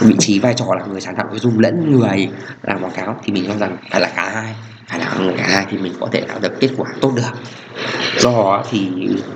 vị 0.00 0.16
trí 0.18 0.38
vai 0.38 0.54
trò 0.54 0.66
là 0.78 0.86
người 0.86 1.00
sáng 1.00 1.16
tạo 1.16 1.26
nội 1.26 1.38
dung 1.38 1.58
lẫn 1.58 1.92
người 1.92 2.28
làm 2.62 2.82
quảng 2.82 2.92
cáo 2.96 3.16
thì 3.24 3.32
mình 3.32 3.44
cho 3.48 3.56
rằng 3.58 3.76
phải 3.90 4.00
là 4.00 4.08
cả 4.16 4.30
hai. 4.34 4.54
Phải 4.88 4.98
là 4.98 5.14
người 5.20 5.34
cả 5.38 5.46
hai 5.48 5.66
thì 5.70 5.78
mình 5.78 5.92
có 6.00 6.08
thể 6.12 6.20
tạo 6.28 6.38
được 6.42 6.60
kết 6.60 6.68
quả 6.76 6.90
tốt 7.00 7.12
được. 7.16 7.22
Do 8.18 8.30
đó 8.30 8.64
thì 8.70 8.90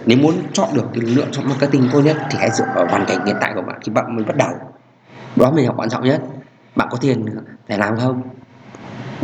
nếu 0.07 0.19
muốn 0.19 0.35
chọn 0.53 0.69
được 0.75 0.85
cái 0.95 1.01
lựa 1.01 1.27
chọn 1.33 1.49
marketing 1.49 1.89
tốt 1.93 2.01
nhất 2.01 2.17
thì 2.31 2.39
hãy 2.41 2.51
dựa 2.51 2.65
vào 2.75 2.87
hoàn 2.91 3.07
cảnh 3.07 3.27
hiện 3.27 3.37
tại 3.41 3.53
của 3.55 3.63
bạn 3.63 3.79
khi 3.85 3.93
bạn 3.93 4.17
mới 4.17 4.25
bắt 4.25 4.37
đầu. 4.37 4.51
Đó 5.37 5.51
mình 5.51 5.67
là 5.67 5.73
quan 5.77 5.91
trọng 5.91 6.05
nhất 6.05 6.21
bạn 6.77 6.89
có 6.91 6.99
tiền 7.01 7.27
để 7.69 7.77
làm 7.77 7.97
không? 7.97 8.23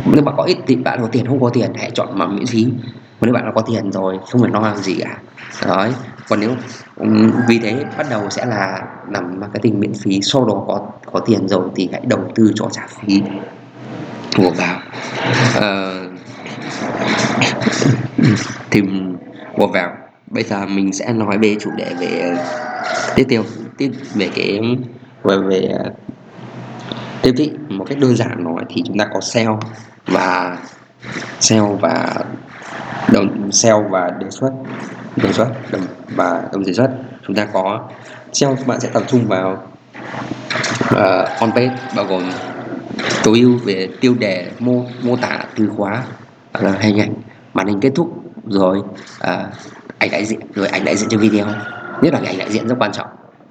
Nếu 0.05 0.23
bạn 0.23 0.35
có 0.37 0.43
ít 0.43 0.57
thì 0.67 0.75
bạn 0.75 0.99
có 1.01 1.07
tiền 1.07 1.27
không 1.27 1.41
có 1.41 1.49
tiền 1.49 1.71
hãy 1.75 1.91
chọn 1.93 2.07
mà 2.17 2.27
miễn 2.27 2.45
phí. 2.45 2.63
Còn 3.19 3.27
nếu 3.27 3.33
bạn 3.33 3.45
đã 3.45 3.51
có 3.55 3.61
tiền 3.61 3.91
rồi 3.91 4.19
không 4.31 4.41
phải 4.41 4.51
lo 4.51 4.59
làm 4.59 4.77
gì 4.77 4.95
cả. 4.99 5.17
Đấy. 5.67 5.93
Còn 6.29 6.39
nếu 6.39 6.51
vì 7.47 7.59
thế 7.59 7.85
bắt 7.97 8.07
đầu 8.09 8.29
sẽ 8.29 8.45
là 8.45 8.81
làm 9.09 9.39
marketing 9.39 9.79
miễn 9.79 9.93
phí. 9.93 10.21
Sau 10.21 10.45
đó 10.45 10.63
có 10.67 10.87
có 11.11 11.19
tiền 11.19 11.47
rồi 11.47 11.69
thì 11.75 11.89
hãy 11.91 12.01
đầu 12.05 12.31
tư 12.35 12.51
cho 12.55 12.67
trả 12.71 12.87
phí 12.87 13.21
của 14.37 14.51
vào. 14.51 14.79
Uh, 15.57 16.11
thì 18.71 18.81
của 19.57 19.67
vào. 19.67 19.97
Bây 20.27 20.43
giờ 20.43 20.65
mình 20.65 20.93
sẽ 20.93 21.13
nói 21.13 21.37
về 21.37 21.55
chủ 21.59 21.69
đề 21.77 21.93
về 21.99 22.37
tiếp 23.15 23.25
theo. 23.29 23.43
Tiếp 23.77 23.91
về 24.15 24.29
cái 24.35 24.59
về 25.23 25.37
về 25.37 25.69
tiếp 27.23 27.33
thị 27.37 27.51
một 27.69 27.85
cách 27.89 27.97
đơn 27.99 28.15
giản 28.15 28.43
nói 28.43 28.63
thì 28.69 28.81
chúng 28.85 28.97
ta 28.97 29.05
có 29.13 29.21
sale 29.21 29.57
và 30.07 30.57
sale 31.39 31.75
và 31.81 32.15
đồng 33.13 33.51
sale 33.51 33.87
và 33.89 34.11
đề 34.19 34.29
xuất 34.29 34.51
đề 35.15 35.33
xuất 35.33 35.47
đồng 35.71 35.81
và 36.15 36.43
đồng 36.53 36.63
đề 36.63 36.73
xuất. 36.73 36.89
Chúng 37.27 37.35
ta 37.35 37.45
có 37.45 37.89
sale 38.33 38.55
bạn 38.67 38.79
sẽ 38.79 38.89
tập 38.93 39.03
trung 39.07 39.27
vào 39.27 39.67
uh, 40.93 41.39
on 41.39 41.51
page 41.51 41.75
bao 41.95 42.05
gồm 42.05 42.23
tối 43.23 43.39
ưu 43.39 43.57
về 43.65 43.89
tiêu 44.01 44.15
đề 44.19 44.51
mô 44.59 44.85
mô 45.03 45.15
tả 45.15 45.45
từ 45.55 45.69
khóa 45.77 46.03
uh, 46.59 46.79
hình 46.79 46.99
ảnh. 46.99 47.13
Màn 47.53 47.67
hình 47.67 47.79
kết 47.79 47.91
thúc 47.95 48.23
rồi 48.47 48.77
uh, 48.77 49.29
ảnh 49.99 50.11
đại 50.11 50.25
diện 50.25 50.39
rồi 50.55 50.67
ảnh 50.67 50.85
đại 50.85 50.95
diện 50.95 51.09
cho 51.09 51.17
video. 51.17 51.45
Nhất 52.01 52.13
là 52.13 52.19
cái 52.19 52.27
ảnh 52.27 52.37
đại 52.37 52.51
diện 52.51 52.67
rất 52.67 52.75
quan 52.79 52.91
trọng. 52.91 53.07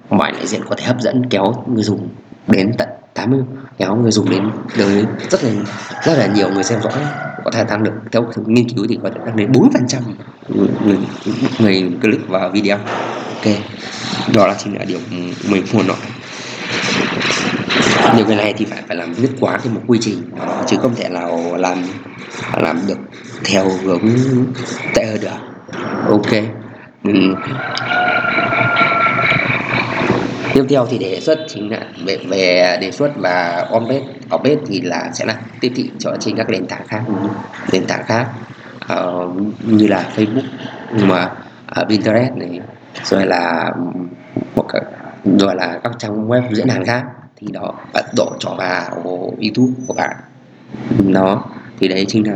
Mọi 0.09 0.29
ảnh 0.29 0.35
đại 0.35 0.47
diện 0.47 0.61
có 0.69 0.75
thể 0.77 0.85
hấp 0.85 1.01
dẫn 1.01 1.29
kéo 1.29 1.53
người 1.67 1.83
dùng 1.83 2.09
đến 2.47 2.71
tận 2.77 2.89
80 3.13 3.39
kéo 3.77 3.95
người 3.95 4.11
dùng 4.11 4.29
đến 4.29 4.51
tới 4.77 5.05
rất 5.29 5.43
là 5.43 5.51
rất 6.03 6.17
là 6.17 6.27
nhiều 6.27 6.49
người 6.49 6.63
xem 6.63 6.81
dõi 6.81 6.93
có 7.43 7.51
thể 7.51 7.63
tăng 7.63 7.83
được 7.83 7.91
theo 8.11 8.27
nghiên 8.45 8.69
cứu 8.69 8.85
thì 8.89 8.99
có 9.03 9.09
thể 9.09 9.19
tăng 9.25 9.35
đến 9.35 9.51
4 9.51 9.71
phần 9.73 9.87
trăm 9.87 10.03
người, 10.49 10.67
người, 10.85 10.97
người 11.59 11.91
click 12.01 12.29
vào 12.29 12.49
video. 12.49 12.77
Ok 13.27 13.53
đó 14.33 14.47
là 14.47 14.55
chính 14.57 14.77
là 14.77 14.85
điều 14.85 14.99
mình 15.49 15.65
muốn 15.73 15.87
nói. 15.87 15.97
Điều 18.17 18.25
cái 18.25 18.35
này 18.35 18.53
thì 18.57 18.65
phải 18.65 18.83
phải 18.87 18.97
làm 18.97 19.13
nhất 19.21 19.31
quán 19.39 19.59
thì 19.63 19.69
một 19.69 19.81
quy 19.87 19.97
trình 20.01 20.21
chứ 20.67 20.77
không 20.81 20.95
thể 20.95 21.09
nào 21.09 21.57
làm 21.57 21.83
làm 22.61 22.79
được 22.87 22.97
theo 23.43 23.69
hướng 23.83 23.99
tệ 24.95 25.05
hơn 25.05 25.21
được. 25.21 25.29
Ok 26.09 26.43
uhm 27.09 27.35
tiếp 30.53 30.65
theo 30.69 30.85
thì 30.89 30.97
đề 30.97 31.19
xuất 31.19 31.39
chính 31.47 31.71
là 31.71 31.79
về, 32.05 32.17
về 32.29 32.77
đề 32.81 32.91
xuất 32.91 33.11
và 33.15 33.67
on 33.71 33.87
page 33.87 34.05
off 34.29 34.37
page 34.37 34.61
thì 34.67 34.81
là 34.81 35.09
sẽ 35.13 35.25
là 35.25 35.35
tiếp 35.61 35.71
thị 35.75 35.91
cho 35.99 36.15
trên 36.19 36.35
các 36.35 36.49
nền 36.49 36.67
tảng 36.67 36.87
khác 36.87 37.01
nền 37.71 37.85
tảng 37.85 38.03
khác 38.05 38.27
uh, 38.93 39.31
như 39.65 39.87
là 39.87 40.09
Facebook 40.15 40.47
nhưng 40.97 41.07
mà 41.07 41.31
uh, 41.81 41.87
Pinterest 41.89 42.33
này 42.35 42.59
rồi 43.03 43.25
là 43.25 43.71
một 44.55 44.65
rồi 45.25 45.55
là 45.55 45.79
các 45.83 45.91
trang 45.99 46.29
web 46.29 46.53
diễn 46.53 46.67
đàn 46.67 46.85
khác 46.85 47.03
thì 47.35 47.47
đó 47.51 47.73
bạn 47.93 48.03
đổ 48.17 48.33
cho 48.39 48.55
vào 48.57 49.03
YouTube 49.41 49.73
của 49.87 49.93
bạn. 49.93 50.15
Nó 51.03 51.43
thì 51.79 51.87
đấy 51.87 52.05
chính 52.07 52.27
là, 52.27 52.35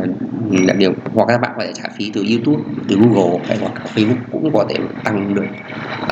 là 0.50 0.74
điều 0.74 0.92
hoặc 1.14 1.24
các 1.28 1.40
bạn 1.40 1.52
có 1.56 1.64
thể 1.64 1.72
trả 1.74 1.84
phí 1.98 2.10
từ 2.14 2.24
YouTube 2.30 2.62
từ 2.88 2.96
Google 2.96 3.38
hay 3.48 3.58
hoặc 3.60 3.72
Facebook 3.94 4.16
cũng 4.32 4.52
có 4.54 4.66
thể 4.68 4.76
tăng 5.04 5.34
được 5.34 5.46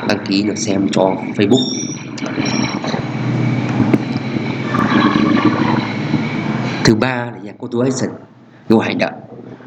đăng 0.07 0.25
ký 0.25 0.43
được 0.43 0.57
xem 0.57 0.87
cho 0.91 1.15
Facebook. 1.35 1.65
Thứ 6.83 6.95
ba 6.95 7.15
là 7.15 7.39
nhà 7.43 7.51
to 7.71 7.79
action 7.83 8.09
hành 8.81 8.97
động 8.97 9.13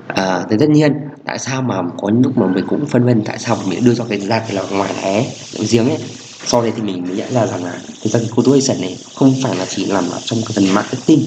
à, 0.09 0.45
thì 0.51 0.57
tất 0.61 0.69
nhiên 0.69 0.93
tại 1.25 1.39
sao 1.39 1.63
mà 1.63 1.83
có 1.99 2.09
những 2.09 2.23
lúc 2.23 2.39
mà 2.39 2.47
mình 2.47 2.65
cũng 2.69 2.87
phân 2.87 3.05
vân 3.05 3.23
tại 3.25 3.39
sao 3.39 3.57
mình 3.69 3.85
đưa 3.85 3.95
cho 3.95 4.05
cái 4.09 4.19
ra 4.19 4.39
cái 4.39 4.53
là 4.53 4.63
ngoài 4.73 4.91
lẻ 5.03 5.27
giếng 5.71 5.89
ấy. 5.89 5.99
Sau 6.45 6.63
đây 6.63 6.73
thì 6.77 6.83
mình 6.83 7.03
mới 7.03 7.17
nhận 7.17 7.33
ra 7.33 7.47
rằng 7.47 7.65
là 7.65 7.73
cái 7.73 8.11
phần 8.13 8.23
call 8.37 8.61
to 8.69 8.75
này 8.81 8.97
không 9.15 9.35
phải 9.43 9.57
là 9.57 9.65
chỉ 9.69 9.87
làm 9.87 10.05
ở 10.11 10.19
trong 10.25 10.39
cái 10.47 10.53
phần 10.55 10.75
marketing 10.75 11.21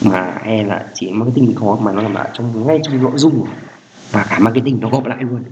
mà 0.00 0.40
e 0.44 0.62
là 0.62 0.86
chỉ 0.94 1.10
marketing 1.12 1.46
thì 1.46 1.54
khó 1.54 1.78
mà 1.82 1.92
nó 1.92 2.02
nằm 2.02 2.14
ở 2.14 2.26
trong 2.32 2.66
ngay 2.66 2.80
trong 2.82 3.02
nội 3.02 3.12
dung 3.14 3.46
và 4.10 4.26
cả 4.30 4.38
marketing 4.38 4.80
nó 4.80 4.88
gộp 4.88 5.06
lại 5.06 5.18
luôn. 5.20 5.42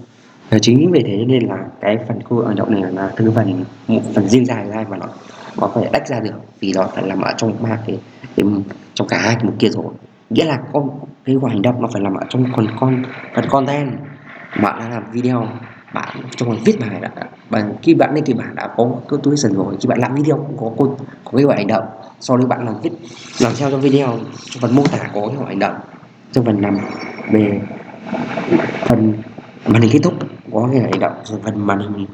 Và 0.51 0.59
chính 0.59 0.93
vì 0.93 1.03
thế 1.03 1.25
nên 1.29 1.47
là 1.47 1.57
cái 1.81 1.99
phần 2.09 2.19
cô 2.29 2.39
ở 2.39 2.55
động 2.55 2.81
này 2.81 2.93
là 2.93 3.13
thứ 3.17 3.31
phần 3.35 3.65
một 3.89 4.01
phần 4.15 4.29
riêng 4.29 4.47
dài 4.47 4.69
ra 4.69 4.85
mà 4.91 4.97
nó 4.97 5.07
có 5.57 5.71
thể 5.75 5.89
tách 5.93 6.09
ra 6.09 6.21
được 6.21 6.35
vì 6.61 6.73
nó 6.77 6.89
phải 6.95 7.05
nằm 7.07 7.21
ở 7.21 7.33
trong 7.37 7.55
ba 7.63 7.79
cái, 7.87 7.99
cái 8.37 8.47
trong 8.95 9.09
cả 9.09 9.19
hai 9.19 9.35
cái 9.35 9.45
mục 9.45 9.55
kia 9.59 9.69
rồi. 9.69 9.93
Nghĩa 10.31 10.45
là 10.45 10.61
con 10.73 10.91
cái 11.25 11.37
quả 11.41 11.51
hành 11.51 11.63
động 11.63 11.83
nó 11.83 11.89
phải 11.93 12.03
nằm 12.03 12.15
ở 12.15 12.27
trong 12.29 12.45
phần 12.57 12.67
con 12.81 13.03
phần 13.35 13.49
content. 13.49 13.91
Bạn 14.63 14.79
đã 14.79 14.89
làm 14.89 15.03
video 15.13 15.47
bạn 15.95 16.17
trong 16.37 16.49
phần 16.49 16.59
viết 16.65 16.81
bài 16.81 17.01
đã 17.01 17.11
bạn 17.51 17.73
khi 17.83 17.95
bạn 17.95 18.15
lên 18.15 18.25
kịch 18.25 18.37
bản 18.37 18.55
đã 18.55 18.69
có 18.77 18.91
cái 19.09 19.19
túi 19.23 19.37
dần 19.37 19.55
rồi 19.55 19.77
khi 19.81 19.89
bạn 19.89 19.99
làm 19.99 20.15
video 20.15 20.37
cũng 20.37 20.57
có 20.57 20.71
có, 20.79 20.91
có 21.25 21.33
cái 21.37 21.45
hoạt 21.45 21.59
hành 21.59 21.67
động 21.67 21.85
sau 22.21 22.37
đó 22.37 22.47
bạn 22.47 22.67
làm 22.67 22.75
viết 22.83 22.91
làm 23.41 23.53
theo 23.59 23.71
trong 23.71 23.81
video 23.81 24.19
trong 24.51 24.61
phần 24.61 24.75
mô 24.75 24.87
tả 24.87 24.99
có 25.15 25.27
cái 25.27 25.37
hoạt 25.37 25.49
hành 25.49 25.59
động. 25.59 25.75
Trong 26.33 26.45
phần 26.45 26.61
nằm 26.61 26.79
về 27.33 27.61
phần 28.89 29.15
màn 29.67 29.83
hình 29.83 29.91
kết 29.93 30.01
thúc 30.03 30.15
có 30.53 30.69
cái 30.73 30.81
hành 30.81 31.01
động 31.01 31.13
rồi 31.25 31.41
phần 31.45 31.67
màn 31.67 31.79
hình 31.79 32.07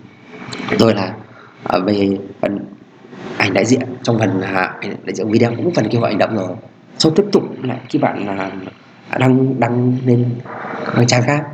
rồi 0.78 0.94
là 0.94 1.14
ở 1.64 1.80
về 1.80 2.18
phần 2.40 2.58
ảnh 3.38 3.54
đại 3.54 3.64
diện. 3.64 3.82
Trong 4.02 4.18
phần 4.18 4.40
à, 4.40 4.74
ảnh 4.80 4.96
đại 5.04 5.14
diện 5.14 5.30
video 5.30 5.50
cũng 5.56 5.74
phần 5.74 5.88
kêu 5.90 6.00
gọi 6.00 6.10
hành 6.10 6.18
động 6.18 6.36
rồi. 6.36 6.48
Sau 6.98 7.12
tiếp 7.16 7.24
tục 7.32 7.42
lại 7.62 7.78
khi 7.88 7.98
bạn 7.98 8.26
là 8.26 8.50
đăng 9.18 9.60
đăng 9.60 9.96
lên 10.06 11.06
trang 11.06 11.22
khác 11.22 11.46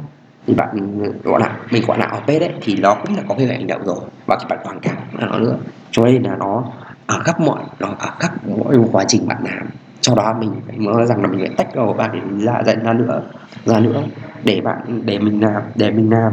thì 0.46 0.54
bạn 0.54 1.00
à, 1.02 1.08
gọi 1.24 1.40
là 1.40 1.56
mình 1.70 1.82
gọi 1.86 1.98
là 1.98 2.06
ở 2.06 2.18
page 2.18 2.38
đấy 2.38 2.50
thì 2.60 2.76
nó 2.76 2.94
cũng 2.94 3.16
là 3.16 3.22
có 3.28 3.34
cái 3.38 3.46
hành 3.46 3.66
động 3.66 3.84
rồi. 3.84 4.00
Và 4.26 4.36
khi 4.40 4.46
bạn 4.48 4.58
quảng 4.64 4.80
cáo 4.80 4.96
là 5.18 5.26
nó 5.26 5.38
nữa. 5.38 5.56
Cho 5.90 6.04
nên 6.04 6.22
là 6.22 6.36
nó 6.38 6.64
ở 7.06 7.20
khắp 7.24 7.40
mọi 7.40 7.62
nó 7.78 7.88
ở 7.98 8.10
khắp 8.18 8.48
mọi 8.48 8.76
quá 8.92 9.04
trình 9.08 9.28
bạn 9.28 9.38
làm. 9.44 9.66
Sau 10.02 10.14
đó 10.16 10.34
mình 10.40 10.52
phải 10.66 10.76
nói 10.76 11.06
rằng 11.06 11.22
là 11.22 11.28
mình 11.28 11.40
phải 11.40 11.54
tách 11.56 11.74
đầu 11.74 11.92
bạn 11.92 12.38
ra 12.40 12.62
dạy 12.66 12.76
ra 12.84 12.92
nữa 12.92 13.22
ra 13.64 13.78
nữa 13.78 14.02
để 14.44 14.60
bạn 14.60 15.02
để 15.04 15.18
mình 15.18 15.40
làm 15.42 15.62
để 15.74 15.90
mình 15.90 16.10
làm. 16.10 16.32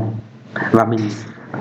Và 0.72 0.86
mình 0.86 1.00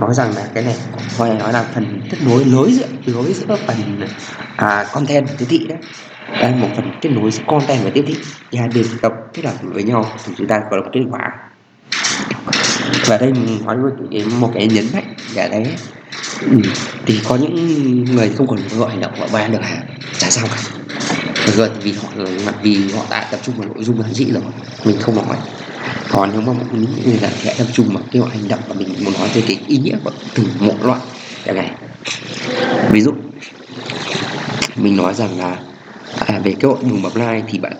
nói 0.00 0.14
rằng 0.14 0.34
là 0.36 0.42
cái 0.54 0.64
này 0.64 0.76
coi 1.18 1.34
nói 1.34 1.52
là 1.52 1.62
phần 1.62 2.00
kết 2.10 2.18
nối 2.26 2.44
lối 2.44 2.72
giữa 2.72 2.86
lối 3.06 3.32
giữa 3.32 3.56
phần 3.66 3.76
à, 4.56 4.84
content 4.92 5.26
tiếp 5.38 5.46
thị 5.48 5.66
đấy. 5.68 5.78
Đây 6.42 6.54
một 6.60 6.68
phần 6.76 6.92
kết 7.00 7.10
nối 7.10 7.30
giữa 7.30 7.42
content 7.46 7.84
và 7.84 7.90
tiếp 7.94 8.04
thị. 8.06 8.16
Thì 8.50 8.58
hai 8.58 8.68
bên 8.74 8.84
tập 9.02 9.12
kết 9.34 9.44
hợp 9.44 9.54
với 9.62 9.82
nhau 9.82 10.04
thì 10.24 10.32
chúng 10.36 10.46
ta 10.46 10.60
có 10.70 10.76
được 10.76 10.86
kết 10.92 11.00
quả. 11.10 11.32
Và 13.06 13.18
đây 13.18 13.32
mình 13.32 13.64
nói 13.64 13.76
một 14.40 14.50
cái 14.54 14.66
nhấn 14.66 14.84
mạnh 14.94 15.14
cả 15.34 15.48
đấy 15.48 15.76
ừ. 16.40 16.60
thì 17.06 17.20
có 17.28 17.36
những 17.36 18.04
người 18.04 18.30
không 18.36 18.46
còn 18.46 18.58
gọi 18.78 18.90
hành 18.90 19.00
động 19.00 19.12
gọi 19.18 19.28
ban 19.32 19.52
được 19.52 19.62
hàng. 19.62 19.82
Chả 20.18 20.30
sao 20.30 20.46
cả. 20.46 20.62
Gần 21.56 21.72
vì 21.82 21.92
họ 21.92 22.08
mặt 22.46 22.54
vì 22.62 22.92
họ 22.92 23.02
đã 23.10 23.28
tập 23.30 23.40
trung 23.42 23.54
vào 23.58 23.68
nội 23.68 23.84
dung 23.84 24.02
giản 24.02 24.14
dị 24.14 24.24
rồi. 24.32 24.42
Mình 24.84 24.96
không 25.00 25.16
nói. 25.16 25.36
Còn 26.10 26.30
nếu 26.32 26.40
mà 26.40 26.52
những 26.72 26.92
người 27.04 27.18
là 27.22 27.30
sẽ 27.42 27.54
tập 27.58 27.66
trung 27.72 27.88
vào 27.88 28.02
cái 28.12 28.22
hành 28.30 28.48
động 28.48 28.60
mà 28.68 28.74
mình 28.74 28.88
muốn 29.04 29.14
nói 29.14 29.28
về 29.34 29.42
cái 29.46 29.58
ý 29.66 29.78
nghĩa 29.78 29.96
của 30.04 30.10
từng 30.34 30.46
một 30.60 30.76
loại 30.82 31.00
cái 31.44 31.54
này. 31.54 31.70
Ví 32.90 33.00
dụ 33.00 33.12
mình 34.76 34.96
nói 34.96 35.14
rằng 35.14 35.38
là 35.38 35.56
à, 36.26 36.40
về 36.44 36.54
cái 36.60 36.70
hội 36.70 36.78
mừng 36.82 37.02
bập 37.02 37.16
like 37.16 37.42
thì 37.48 37.58
bạn 37.58 37.72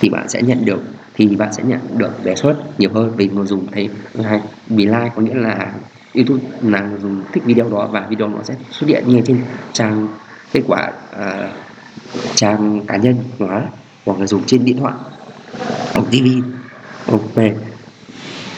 thì 0.00 0.08
bạn 0.08 0.28
sẽ 0.28 0.42
nhận 0.42 0.64
được 0.64 0.80
thì 1.14 1.26
bạn 1.26 1.52
sẽ 1.52 1.62
nhận 1.66 1.80
được 1.96 2.24
đề 2.24 2.36
xuất 2.36 2.80
nhiều 2.80 2.90
hơn 2.94 3.12
vì 3.16 3.28
người 3.28 3.46
dùng 3.46 3.66
thấy 3.72 3.88
hay 4.24 4.40
vì 4.66 4.86
like 4.86 5.10
có 5.16 5.22
nghĩa 5.22 5.34
là 5.34 5.72
YouTube 6.14 6.44
là 6.62 6.80
người 6.80 7.00
dùng 7.00 7.22
thích 7.32 7.44
video 7.44 7.70
đó 7.70 7.88
và 7.92 8.06
video 8.10 8.28
nó 8.28 8.42
sẽ 8.42 8.54
xuất 8.70 8.86
hiện 8.86 9.04
như 9.06 9.20
trên 9.26 9.44
trang 9.72 10.08
kết 10.52 10.62
quả 10.66 10.92
à, 11.10 11.52
trang 12.34 12.86
cá 12.86 12.96
nhân 12.96 13.16
hóa 13.38 13.62
hoặc 14.06 14.20
là 14.20 14.26
dùng 14.26 14.44
trên 14.46 14.64
điện 14.64 14.76
thoại. 14.76 14.94
Hoặc 15.94 16.04
TV 16.10 16.26
ok 17.06 17.44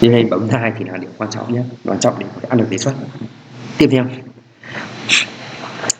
cho 0.01 0.09
nên 0.11 0.31
bấm 0.31 0.43
like 0.43 0.73
thì 0.79 0.85
là 0.85 0.97
điều 0.97 1.11
quan 1.19 1.31
trọng 1.31 1.55
nhé, 1.55 1.63
quan 1.85 1.99
trọng 1.99 2.15
để 2.19 2.27
có 2.35 2.41
thể 2.41 2.49
ăn 2.49 2.59
được 2.59 2.67
đề 2.71 2.79
xuất. 2.79 2.95
Tiếp 3.79 3.89
theo 3.91 4.05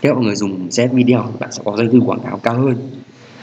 nếu 0.03 0.15
mọi 0.15 0.25
người 0.25 0.37
dùng 0.37 0.69
Z 0.69 0.89
video 0.89 1.25
thì 1.33 1.39
bạn 1.41 1.53
sẽ 1.53 1.63
có 1.65 1.77
doanh 1.77 1.91
thu 1.93 1.99
quảng 2.07 2.21
cáo 2.21 2.39
cao 2.39 2.55
hơn 2.55 2.77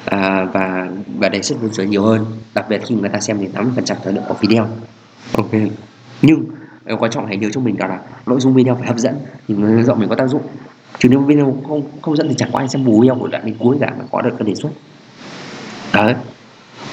à, 0.06 0.46
và 0.54 0.90
và 1.18 1.30
đề 1.30 1.42
xuất 1.42 1.56
vốn 1.62 1.90
nhiều 1.90 2.04
hơn 2.04 2.26
đặc 2.54 2.66
biệt 2.70 2.82
khi 2.88 2.96
người 2.96 3.10
ta 3.10 3.20
xem 3.20 3.42
đến 3.42 3.52
80% 3.54 3.96
thời 4.04 4.14
lượng 4.14 4.24
của 4.28 4.36
video. 4.42 4.68
Ok 5.36 5.52
nhưng 6.22 6.46
điều 6.86 6.98
quan 6.98 7.12
trọng 7.12 7.26
hãy 7.26 7.38
nhớ 7.38 7.50
cho 7.54 7.62
mình 7.62 7.78
đó 7.78 7.88
là 7.88 8.00
nội 8.26 8.40
dung 8.40 8.54
video 8.54 8.76
phải 8.76 8.88
hấp 8.88 8.98
dẫn 8.98 9.16
thì 9.48 9.56
người 9.56 9.84
rộng 9.84 10.00
mình 10.00 10.10
có 10.10 10.16
tác 10.16 10.28
dụng. 10.28 10.42
Chứ 11.00 11.10
nếu 11.10 11.20
video 11.20 11.58
không 11.68 11.82
không 12.02 12.16
dẫn 12.16 12.30
thì 12.30 12.36
chẳng 12.38 12.50
có 12.54 12.60
ai 12.60 12.68
xem 12.68 12.86
bù 12.86 13.02
video 13.02 13.16
của 13.16 13.28
đoạn 13.28 13.46
đến 13.46 13.56
cuối 13.60 13.78
cả 13.80 13.94
mà 14.00 14.06
có 14.12 14.22
được 14.22 14.32
cái 14.40 14.48
đề 14.48 14.56
xuất. 14.56 14.70
Đấy. 15.94 16.16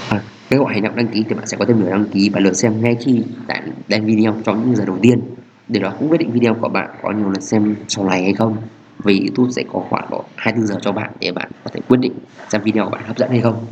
À, 0.09 0.23
cái 0.51 0.59
gọi 0.59 0.73
hành 0.73 0.83
động 0.83 0.97
đăng 0.97 1.09
ký 1.09 1.25
thì 1.29 1.35
bạn 1.35 1.47
sẽ 1.47 1.57
có 1.57 1.65
thêm 1.65 1.81
lượt 1.81 1.91
đăng 1.91 2.05
ký 2.05 2.31
và 2.33 2.41
lượt 2.41 2.53
xem 2.53 2.83
ngay 2.83 2.97
khi 3.01 3.23
bạn 3.47 3.73
đem 3.89 4.05
video 4.05 4.35
trong 4.45 4.67
những 4.67 4.77
giờ 4.77 4.85
đầu 4.85 4.99
tiên. 5.03 5.21
Để 5.69 5.81
đó 5.81 5.93
cũng 5.99 6.09
quyết 6.09 6.19
định 6.19 6.31
video 6.31 6.55
của 6.55 6.69
bạn 6.69 6.91
có 7.03 7.11
nhiều 7.11 7.31
lượt 7.31 7.43
xem 7.43 7.77
sau 7.89 8.05
này 8.05 8.23
hay 8.23 8.33
không 8.33 8.57
vì 9.05 9.21
YouTube 9.21 9.53
sẽ 9.53 9.63
có 9.73 9.85
khoảng 9.91 10.11
độ 10.11 10.25
24 10.37 10.67
giờ 10.67 10.79
cho 10.83 10.93
bạn 10.93 11.11
để 11.21 11.33
bạn 11.33 11.51
có 11.65 11.71
thể 11.75 11.81
quyết 11.89 12.01
định 12.01 12.13
xem 12.49 12.63
video 12.63 12.85
của 12.85 12.91
bạn 12.91 13.03
hấp 13.07 13.19
dẫn 13.19 13.31
hay 13.31 13.41
không. 13.41 13.67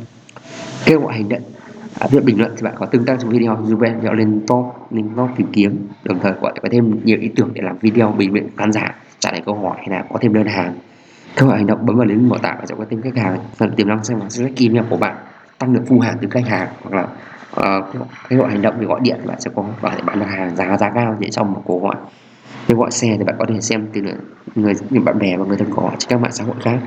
Kêu 0.85 0.99
gọi 0.99 1.13
hành 1.13 1.29
động 1.29 1.41
à, 1.99 2.07
việc 2.11 2.23
bình 2.23 2.39
luận 2.39 2.53
thì 2.57 2.63
bạn 2.63 2.73
có 2.77 2.85
tương 2.85 3.05
tác 3.05 3.19
trong 3.19 3.29
video 3.29 3.57
giúp 3.63 3.79
video 3.79 4.13
lên 4.13 4.41
top 4.47 4.65
lên 4.91 5.09
top 5.17 5.29
tìm 5.37 5.47
kiếm 5.53 5.87
đồng 6.03 6.19
thời 6.19 6.33
có 6.41 6.51
thể 6.55 6.59
có 6.63 6.69
thêm 6.71 6.99
nhiều 7.03 7.17
ý 7.21 7.31
tưởng 7.35 7.49
để 7.53 7.61
làm 7.61 7.77
video 7.77 8.11
bình 8.11 8.33
luận 8.33 8.47
khán 8.57 8.71
giả 8.71 8.95
trả 9.19 9.31
lời 9.31 9.41
câu 9.45 9.55
hỏi 9.55 9.77
hay 9.77 9.89
là 9.89 10.03
có 10.09 10.19
thêm 10.21 10.33
đơn 10.33 10.47
hàng. 10.47 10.73
Các 11.35 11.45
bạn 11.45 11.57
hành 11.57 11.67
động 11.67 11.85
bấm 11.85 11.97
vào 11.97 12.05
link 12.05 12.21
mô 12.21 12.37
tả 12.37 12.55
và 12.59 12.65
sẽ 12.65 12.75
có 12.77 12.85
thêm 12.89 13.01
khách 13.01 13.17
hàng 13.17 13.37
phần 13.57 13.71
tiềm 13.75 13.87
năng 13.87 14.03
xem 14.03 14.19
sẽ 14.29 14.49
kim 14.55 14.73
email 14.73 14.89
của 14.89 14.97
bạn 14.97 15.15
tăng 15.57 15.73
được 15.73 15.81
thu 15.87 15.99
hàng 15.99 16.17
từ 16.21 16.27
khách 16.29 16.47
hàng 16.47 16.67
hoặc 16.83 16.95
là 16.95 17.07
uh, 17.77 17.85
cái 18.29 18.39
gọi 18.39 18.49
hành 18.49 18.61
động 18.61 18.75
thì 18.79 18.85
gọi 18.85 18.99
điện 19.03 19.17
thì 19.21 19.27
bạn 19.27 19.39
sẽ 19.39 19.51
có 19.55 19.65
có 19.81 19.91
để 19.95 20.01
bán 20.05 20.19
được 20.19 20.25
hàng 20.25 20.55
giá 20.55 20.77
giá 20.77 20.89
cao 20.89 21.15
để 21.19 21.29
trong 21.29 21.53
một 21.53 21.61
cuộc 21.65 21.83
gọi. 21.83 21.95
Nếu 22.67 22.77
gọi 22.77 22.91
xe 22.91 23.15
thì 23.17 23.23
bạn 23.23 23.35
có 23.39 23.45
thể 23.49 23.61
xem 23.61 23.87
từ 23.93 24.01
người 24.55 24.73
những 24.89 25.05
bạn 25.05 25.19
bè 25.19 25.37
và 25.37 25.45
người 25.45 25.57
thân 25.57 25.69
của 25.69 25.81
họ 25.81 25.93
trên 25.97 26.09
các 26.09 26.21
mạng 26.21 26.31
xã 26.31 26.43
hội 26.43 26.55
khác. 26.61 26.79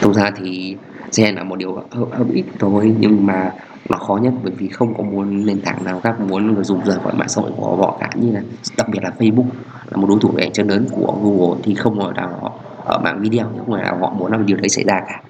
Tổng 0.00 0.14
ra 0.14 0.30
thì 0.36 0.76
gen 1.16 1.34
là 1.34 1.44
một 1.44 1.56
điều 1.56 1.72
hợp, 1.72 2.08
hợp 2.12 2.26
ít 2.32 2.44
thôi 2.58 2.94
nhưng 3.00 3.26
mà 3.26 3.52
nó 3.88 3.98
khó 3.98 4.16
nhất 4.16 4.32
bởi 4.42 4.52
vì 4.58 4.68
không 4.68 4.94
có 4.94 5.02
muốn 5.02 5.46
nền 5.46 5.60
tảng 5.60 5.84
nào 5.84 6.00
khác 6.00 6.20
muốn 6.20 6.54
người 6.54 6.64
dùng 6.64 6.84
rời 6.84 6.98
khỏi 7.04 7.14
mạng 7.14 7.28
xã 7.28 7.42
hội 7.42 7.50
của 7.56 7.76
họ 7.76 7.96
cả 8.00 8.10
như 8.14 8.32
là 8.32 8.40
đặc 8.76 8.88
biệt 8.88 9.00
là 9.02 9.10
Facebook 9.18 9.46
là 9.90 9.96
một 9.96 10.06
đối 10.08 10.18
thủ 10.20 10.30
cạnh 10.36 10.52
tranh 10.52 10.68
lớn 10.68 10.86
của 10.90 11.18
Google 11.22 11.60
thì 11.62 11.74
không 11.74 11.98
ngờ 11.98 12.12
nào 12.16 12.38
họ 12.40 12.52
ở 12.84 12.98
mạng 12.98 13.20
video 13.20 13.44
không 13.44 13.70
ngờ 13.70 13.78
nào 13.82 13.98
họ 14.00 14.12
muốn 14.18 14.32
làm 14.32 14.46
điều 14.46 14.56
đấy 14.56 14.68
xảy 14.68 14.84
ra 14.84 15.00
cả. 15.08 15.22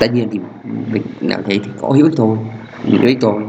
Tất 0.00 0.12
nhiên 0.12 0.28
thì 0.32 0.38
mình 0.92 1.02
làm 1.20 1.42
thế 1.46 1.58
thì 1.64 1.70
có 1.80 1.88
hữu 1.88 2.06
ích 2.06 2.14
thôi 2.16 2.38
hữu 2.84 3.06
ích 3.06 3.18
thôi 3.20 3.42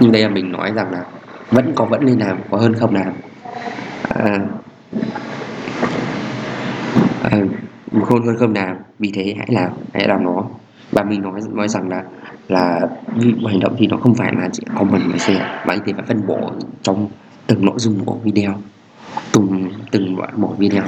nhưng 0.00 0.12
đây 0.12 0.22
là 0.22 0.28
mình 0.28 0.52
nói 0.52 0.72
rằng 0.72 0.92
là 0.92 1.04
vẫn 1.50 1.72
có 1.74 1.84
vẫn 1.84 2.06
nên 2.06 2.18
làm 2.18 2.38
có 2.50 2.58
hơn 2.58 2.74
không 2.74 2.94
làm. 2.94 3.12
À, 4.08 4.40
à, 7.22 7.38
không 8.04 8.26
hơn 8.26 8.36
không 8.38 8.54
làm 8.54 8.76
vì 8.98 9.12
thế 9.14 9.34
hãy 9.38 9.46
làm 9.50 9.70
hãy 9.94 10.08
làm 10.08 10.24
nó 10.24 10.44
mình 11.08 11.22
nói 11.22 11.40
nói 11.52 11.68
rằng 11.68 11.88
là 11.88 12.02
là 12.48 12.80
hành 13.48 13.60
động 13.60 13.74
thì 13.78 13.86
nó 13.86 13.96
không 13.96 14.14
phải 14.14 14.32
là 14.38 14.48
chỉ 14.52 14.62
comment 14.78 15.02
và 15.12 15.18
share 15.18 15.40
mà 15.66 15.74
anh 15.74 15.80
phải 15.84 16.04
phân 16.08 16.26
bổ 16.26 16.50
trong 16.82 17.08
từng 17.46 17.64
nội 17.64 17.74
dung 17.78 18.04
của 18.04 18.16
video 18.24 18.54
từng 19.32 19.70
từng 19.90 20.16
đoạn 20.16 20.40
một 20.40 20.54
video. 20.58 20.82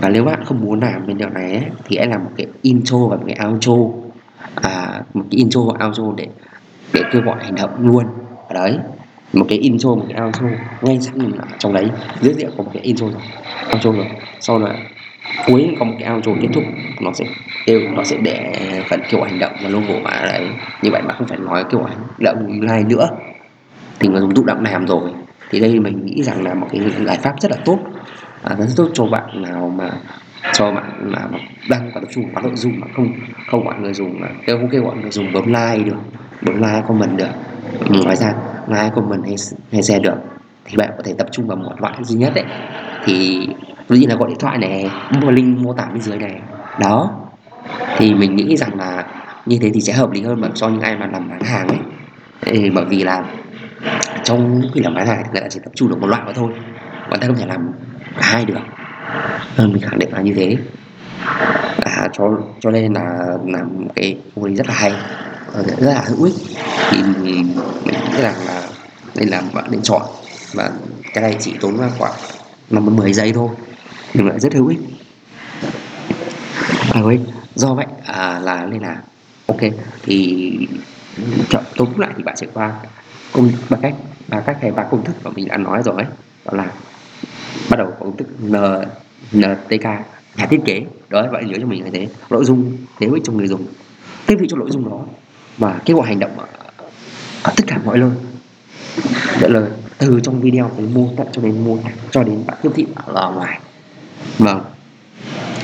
Và 0.00 0.08
nếu 0.08 0.24
bạn 0.24 0.44
không 0.44 0.60
muốn 0.60 0.80
làm 0.80 1.06
video 1.06 1.30
này 1.30 1.52
ấy, 1.52 1.64
thì 1.84 1.96
hãy 1.96 2.06
làm 2.06 2.24
một 2.24 2.30
cái 2.36 2.46
intro 2.62 2.98
và 2.98 3.16
một 3.16 3.24
cái 3.26 3.48
outro. 3.48 3.72
À, 4.54 5.02
một 5.14 5.24
cái 5.30 5.38
intro 5.38 5.60
và 5.60 5.86
outro 5.86 6.04
để 6.16 6.28
để 6.92 7.02
kêu 7.12 7.22
gọi 7.22 7.44
hành 7.44 7.54
động 7.54 7.70
luôn. 7.78 8.06
Ở 8.48 8.54
đấy 8.54 8.78
một 9.32 9.46
cái 9.48 9.58
intro 9.58 9.88
một 9.88 10.06
cái 10.08 10.22
outro. 10.26 10.46
Ngay 10.82 11.00
sẵn 11.00 11.18
mình 11.18 11.36
ở 11.38 11.44
trong 11.58 11.72
đấy 11.72 11.90
dưới 12.20 12.34
diện 12.34 12.50
có 12.56 12.64
một 12.64 12.70
cái 12.74 12.82
intro 12.82 13.06
rồi 13.06 13.22
outro 13.72 13.92
rồi. 13.92 14.06
Sau 14.40 14.58
là 14.58 14.74
cuối 15.46 15.76
có 15.78 15.84
một 15.84 15.94
cái 16.00 16.14
outro 16.14 16.32
kết 16.42 16.48
thúc 16.54 16.64
nó 17.00 17.12
sẽ 17.12 17.24
kêu 17.66 17.80
nó 17.96 18.04
sẽ 18.04 18.16
để 18.22 18.54
phần 18.90 19.00
kiểu 19.10 19.22
hành 19.22 19.38
động 19.38 19.52
và 19.62 19.68
logo 19.68 19.94
mã 20.02 20.20
đấy. 20.22 20.48
Như 20.82 20.90
vậy 20.90 21.02
mà 21.02 21.14
không 21.14 21.26
phải 21.26 21.38
nói 21.38 21.64
kiểu 21.70 21.82
hành 21.82 21.98
động 22.18 22.60
like 22.60 22.84
nữa. 22.88 23.08
Thì 24.00 24.08
người 24.08 24.20
dùng 24.20 24.34
tự 24.34 24.42
động 24.46 24.64
làm 24.64 24.86
rồi. 24.86 25.10
Thì 25.50 25.60
đây 25.60 25.80
mình 25.80 26.06
nghĩ 26.06 26.22
rằng 26.22 26.44
là 26.44 26.54
một 26.54 26.66
cái 26.72 26.80
giải 27.06 27.18
pháp 27.22 27.40
rất 27.40 27.50
là 27.50 27.56
tốt. 27.64 27.78
À, 28.42 28.56
rất 28.58 28.74
tốt 28.76 28.88
cho 28.94 29.06
bạn 29.06 29.42
nào 29.42 29.72
mà 29.76 29.90
cho 30.52 30.72
bạn 30.72 31.12
mà 31.12 31.20
đang 31.70 31.90
có 31.94 32.00
tập 32.00 32.08
trung 32.14 32.24
vào 32.32 32.42
nội 32.42 32.56
dung 32.56 32.80
mà 32.80 32.86
không 32.96 33.12
không 33.46 33.64
gọi 33.64 33.74
người 33.80 33.94
dùng 33.94 34.20
mà 34.20 34.28
kêu 34.46 34.58
không 34.58 34.68
kêu 34.68 34.84
gọi 34.84 34.96
người 34.96 35.10
dùng 35.10 35.32
bấm 35.32 35.46
like 35.46 35.84
được 35.84 35.96
bấm 36.42 36.62
like 36.62 36.82
comment 36.88 37.16
được. 37.16 37.28
Ngoài 38.04 38.16
ra 38.16 38.34
like 38.68 38.90
comment 38.94 39.24
hay, 39.24 39.34
hay 39.72 39.82
share 39.82 40.00
được. 40.00 40.16
Thì 40.64 40.76
bạn 40.76 40.90
có 40.96 41.02
thể 41.04 41.14
tập 41.18 41.26
trung 41.32 41.46
vào 41.46 41.56
một 41.56 41.72
loại 41.78 41.94
duy 42.02 42.16
nhất 42.16 42.32
đấy. 42.34 42.44
Thì 43.04 43.48
ví 43.88 44.00
dụ 44.00 44.08
là 44.08 44.14
gọi 44.14 44.28
điện 44.28 44.38
thoại 44.38 44.58
này 44.58 44.90
mua 45.20 45.30
link 45.30 45.58
mô 45.58 45.72
tả 45.72 45.84
bên 45.92 46.00
dưới 46.00 46.18
này. 46.18 46.40
Đó 46.80 47.10
thì 47.96 48.14
mình 48.14 48.36
nghĩ 48.36 48.56
rằng 48.56 48.78
là 48.78 49.06
như 49.46 49.58
thế 49.60 49.70
thì 49.74 49.80
sẽ 49.80 49.92
hợp 49.92 50.10
lý 50.10 50.22
hơn 50.22 50.40
mà 50.40 50.48
cho 50.54 50.68
những 50.68 50.80
ai 50.80 50.96
mà 50.96 51.06
làm 51.06 51.28
bán 51.30 51.40
hàng 51.40 51.68
ấy. 51.68 51.78
Thì 52.40 52.70
bởi 52.70 52.84
vì 52.84 53.04
là 53.04 53.24
trong 54.24 54.62
khi 54.74 54.80
làm 54.80 54.94
bán 54.94 55.06
hàng 55.06 55.22
người 55.32 55.40
ta 55.40 55.48
chỉ 55.50 55.60
tập 55.64 55.70
trung 55.74 55.88
được 55.88 56.00
một 56.00 56.06
loại 56.06 56.22
mà 56.26 56.32
thôi. 56.32 56.52
Người 57.10 57.18
ta 57.20 57.26
không 57.26 57.36
thể 57.36 57.46
làm 57.46 57.72
cả 58.14 58.22
hai 58.22 58.44
được. 58.44 58.54
Nên 59.58 59.72
mình 59.72 59.82
khẳng 59.82 59.98
định 59.98 60.12
là 60.12 60.20
như 60.20 60.34
thế. 60.34 60.56
À, 61.84 62.08
cho 62.12 62.38
cho 62.60 62.70
nên 62.70 62.92
là 62.92 63.18
làm 63.46 63.88
cái 63.94 64.18
mô 64.36 64.42
hình 64.42 64.56
rất 64.56 64.66
là 64.66 64.74
hay 64.74 64.92
ờ, 65.52 65.62
rất 65.62 65.76
là 65.80 66.04
hữu 66.06 66.24
ích. 66.24 66.34
Thì 66.90 67.02
mình 67.02 67.46
nghĩ 67.84 68.22
rằng 68.22 68.34
là 68.46 68.62
nên 69.14 69.28
làm 69.28 69.44
bạn 69.54 69.64
nên 69.70 69.82
chọn. 69.82 70.02
Và 70.54 70.70
cái 71.14 71.22
này 71.22 71.36
chỉ 71.40 71.54
tốn 71.60 71.76
khoảng 71.98 72.12
năm 72.70 72.96
mười 72.96 73.12
giây 73.12 73.32
thôi. 73.32 73.48
Nhưng 74.14 74.28
lại 74.28 74.40
rất 74.40 74.54
hữu 74.54 74.66
ích 74.66 74.78
à, 76.94 77.02
ơi 77.02 77.20
do 77.54 77.74
vậy 77.74 77.86
à, 78.06 78.38
là 78.38 78.66
nên 78.66 78.82
là 78.82 79.02
ok 79.46 79.60
thì 80.02 80.68
chọn 81.48 81.64
tóm 81.76 81.88
lại 81.98 82.10
thì 82.16 82.22
bạn 82.22 82.36
sẽ 82.36 82.46
qua 82.54 82.72
công 83.32 83.50
ba 83.70 83.78
cách 83.82 83.94
ba 84.28 84.40
cách 84.40 84.56
hay 84.60 84.70
ba 84.70 84.82
công 84.82 85.04
thức 85.04 85.16
mà 85.24 85.30
mình 85.30 85.48
đã 85.48 85.56
nói 85.56 85.82
rồi 85.84 86.02
đó 86.44 86.52
là 86.52 86.72
bắt 87.70 87.76
đầu 87.76 87.92
công 88.00 88.16
thức 88.16 88.28
n 88.40 88.54
ntk 89.32 89.84
nhà 90.36 90.46
thiết 90.50 90.60
kế. 90.64 90.82
Đó 91.08 91.26
bạn 91.32 91.46
nhớ 91.46 91.58
cho 91.60 91.66
mình 91.66 91.84
là 91.84 91.90
thế. 91.92 92.08
Nội 92.30 92.44
dung 92.44 92.76
thế 92.98 93.06
ích 93.14 93.22
cho 93.24 93.32
người 93.32 93.48
dùng 93.48 93.66
tiếp 94.26 94.36
thị 94.40 94.46
cho 94.50 94.56
nội 94.56 94.70
dung 94.70 94.90
đó 94.90 95.00
và 95.58 95.80
kết 95.84 95.94
quả 95.94 96.06
hành 96.06 96.18
động 96.18 96.38
ở, 96.38 96.46
ở 97.42 97.52
tất 97.56 97.64
cả 97.66 97.80
mọi 97.84 97.98
nơi 97.98 98.10
đó 99.40 99.48
là 99.48 99.66
từ 99.98 100.20
trong 100.22 100.40
video 100.40 100.70
đến 100.78 100.94
mô 100.94 101.08
tả 101.16 101.24
cho 101.32 101.42
đến 101.42 101.64
mô 101.64 101.78
tả 101.84 101.90
cho 102.10 102.22
đến 102.22 102.44
bạn 102.46 102.56
tiếp 102.62 102.70
thị 102.74 102.86
ở 102.94 103.30
ngoài. 103.30 103.60
Vâng. 104.38 104.60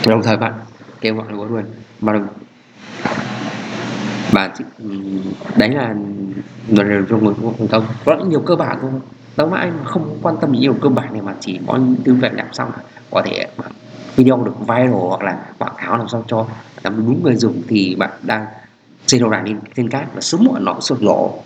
Đồng 0.06 0.22
thời 0.22 0.36
bạn 0.36 0.52
kêu 1.00 1.14
gọi 1.14 1.26
luôn. 1.32 1.64
Mà 2.00 2.12
đồng 2.12 2.26
và 4.32 4.54
đấy 5.56 5.68
là 5.68 5.94
lần 6.68 7.06
trong 7.08 7.24
người 7.24 7.34
thành 7.58 7.68
công 7.68 7.86
có 8.04 8.16
rất 8.16 8.26
nhiều 8.26 8.40
cơ 8.40 8.56
bản 8.56 8.78
thôi. 8.82 8.90
Đâu 9.36 9.48
mà 9.48 9.58
anh 9.58 9.72
không 9.84 10.18
quan 10.22 10.36
tâm 10.40 10.52
nhiều 10.52 10.74
cơ 10.80 10.88
bản 10.88 11.12
này 11.12 11.22
mà 11.22 11.34
chỉ 11.40 11.60
có 11.66 11.76
những 11.76 11.94
thứ 12.04 12.14
về 12.14 12.30
làm 12.32 12.46
xong 12.52 12.70
có 13.10 13.22
thể 13.24 13.46
video 14.16 14.42
được 14.44 14.58
viral 14.60 14.88
hoặc 14.90 15.22
là 15.22 15.38
quảng 15.58 15.74
cáo 15.78 15.98
làm 15.98 16.08
sao 16.08 16.24
cho 16.28 16.46
làm 16.82 16.96
đúng 16.96 17.22
người 17.22 17.36
dùng 17.36 17.62
thì 17.68 17.94
bạn 17.94 18.10
đang 18.22 18.46
trên 19.06 19.20
đầu 19.20 19.30
đàn 19.30 19.44
lên 19.44 19.58
trên 19.76 19.88
cát 19.88 20.14
và 20.14 20.20
sớm 20.20 20.44
muộn 20.44 20.64
nó 20.64 20.76
sụt 20.80 21.02
lỗ. 21.02 21.42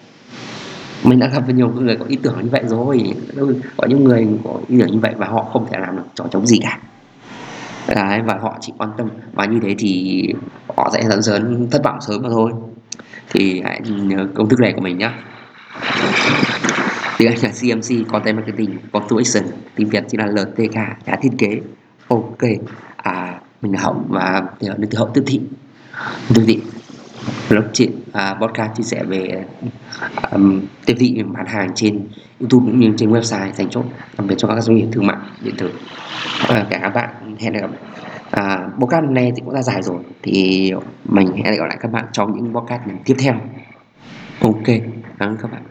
Mình 1.02 1.18
đã 1.18 1.26
gặp 1.26 1.48
nhiều 1.48 1.68
người 1.68 1.96
có 1.96 2.04
ý 2.08 2.16
tưởng 2.16 2.34
như 2.42 2.48
vậy 2.52 2.62
rồi. 2.66 3.14
Có 3.76 3.86
những 3.86 4.04
người 4.04 4.28
có 4.44 4.50
ý 4.68 4.80
tưởng 4.80 4.92
như 4.92 4.98
vậy 4.98 5.14
và 5.16 5.26
họ 5.26 5.42
không 5.52 5.66
thể 5.70 5.78
làm 5.78 5.96
được 5.96 6.02
trò 6.14 6.24
chống 6.30 6.46
gì 6.46 6.58
cả. 6.62 6.78
Đấy, 7.94 8.20
và 8.24 8.38
họ 8.40 8.58
chỉ 8.60 8.72
quan 8.78 8.90
tâm. 8.96 9.08
Và 9.32 9.44
như 9.44 9.60
thế 9.62 9.74
thì 9.78 10.28
họ 10.76 10.90
sẽ 10.92 11.02
dẫn 11.08 11.22
dần 11.22 11.68
thất 11.70 11.84
vọng 11.84 12.00
sớm 12.00 12.22
mà 12.22 12.28
thôi. 12.28 12.52
Thì 13.30 13.60
hãy 13.64 13.80
nhớ 13.80 14.26
công 14.34 14.48
thức 14.48 14.60
này 14.60 14.72
của 14.72 14.80
mình 14.80 14.98
nhé 14.98 15.10
tiếng 17.18 17.28
Anh 17.28 17.38
là 17.42 17.48
CMC 17.48 18.08
Content 18.08 18.36
Marketing 18.36 18.78
Construction 18.92 19.44
tiếng 19.74 19.88
Việt 19.88 20.04
chỉ 20.08 20.18
là 20.18 20.26
LTK 20.26 20.74
đã 21.06 21.16
thiết 21.22 21.30
kế. 21.38 21.60
Ok. 22.08 22.38
À 22.96 23.40
mình 23.62 23.72
là 23.72 23.80
hậu 23.80 24.04
và 24.08 24.42
được 24.60 24.86
từ 24.90 24.98
hậu 24.98 25.10
tiếp 25.14 25.22
thị. 25.26 25.40
Tiếp 26.34 26.42
thị. 26.46 26.60
Blockchain. 27.50 27.90
À, 28.12 28.34
podcast 28.34 28.76
chia 28.76 28.82
sẻ 28.82 29.04
về 29.04 29.44
um, 30.30 30.60
tiếp 30.86 30.94
thị 30.98 31.22
bán 31.22 31.46
hàng 31.46 31.70
trên 31.74 32.08
YouTube 32.40 32.66
cũng 32.66 32.80
như 32.80 32.92
trên 32.96 33.12
website 33.12 33.52
dành 33.52 33.70
cho 33.70 33.82
đặc 34.18 34.26
biệt 34.28 34.34
cho 34.38 34.48
các 34.48 34.60
doanh 34.60 34.76
nghiệp 34.76 34.86
thương 34.92 35.06
mại 35.06 35.16
điện 35.40 35.54
tử. 35.58 35.70
Và 36.48 36.66
cả 36.70 36.78
các 36.82 36.94
bạn 36.94 37.23
hẹn 37.38 37.52
gặp 37.52 37.70
à, 38.30 38.68
podcast 38.80 39.04
này 39.04 39.32
thì 39.36 39.42
cũng 39.44 39.54
đã 39.54 39.62
dài 39.62 39.82
rồi 39.82 39.98
thì 40.22 40.72
mình 41.04 41.26
hẹn 41.36 41.58
gặp 41.58 41.64
lại 41.68 41.76
các 41.80 41.92
bạn 41.92 42.04
trong 42.12 42.36
những 42.36 42.54
podcast 42.54 42.82
tiếp 43.04 43.14
theo. 43.18 43.34
Ok 44.40 44.66
cảm 45.18 45.28
ơn 45.28 45.36
các 45.42 45.50
bạn. 45.52 45.62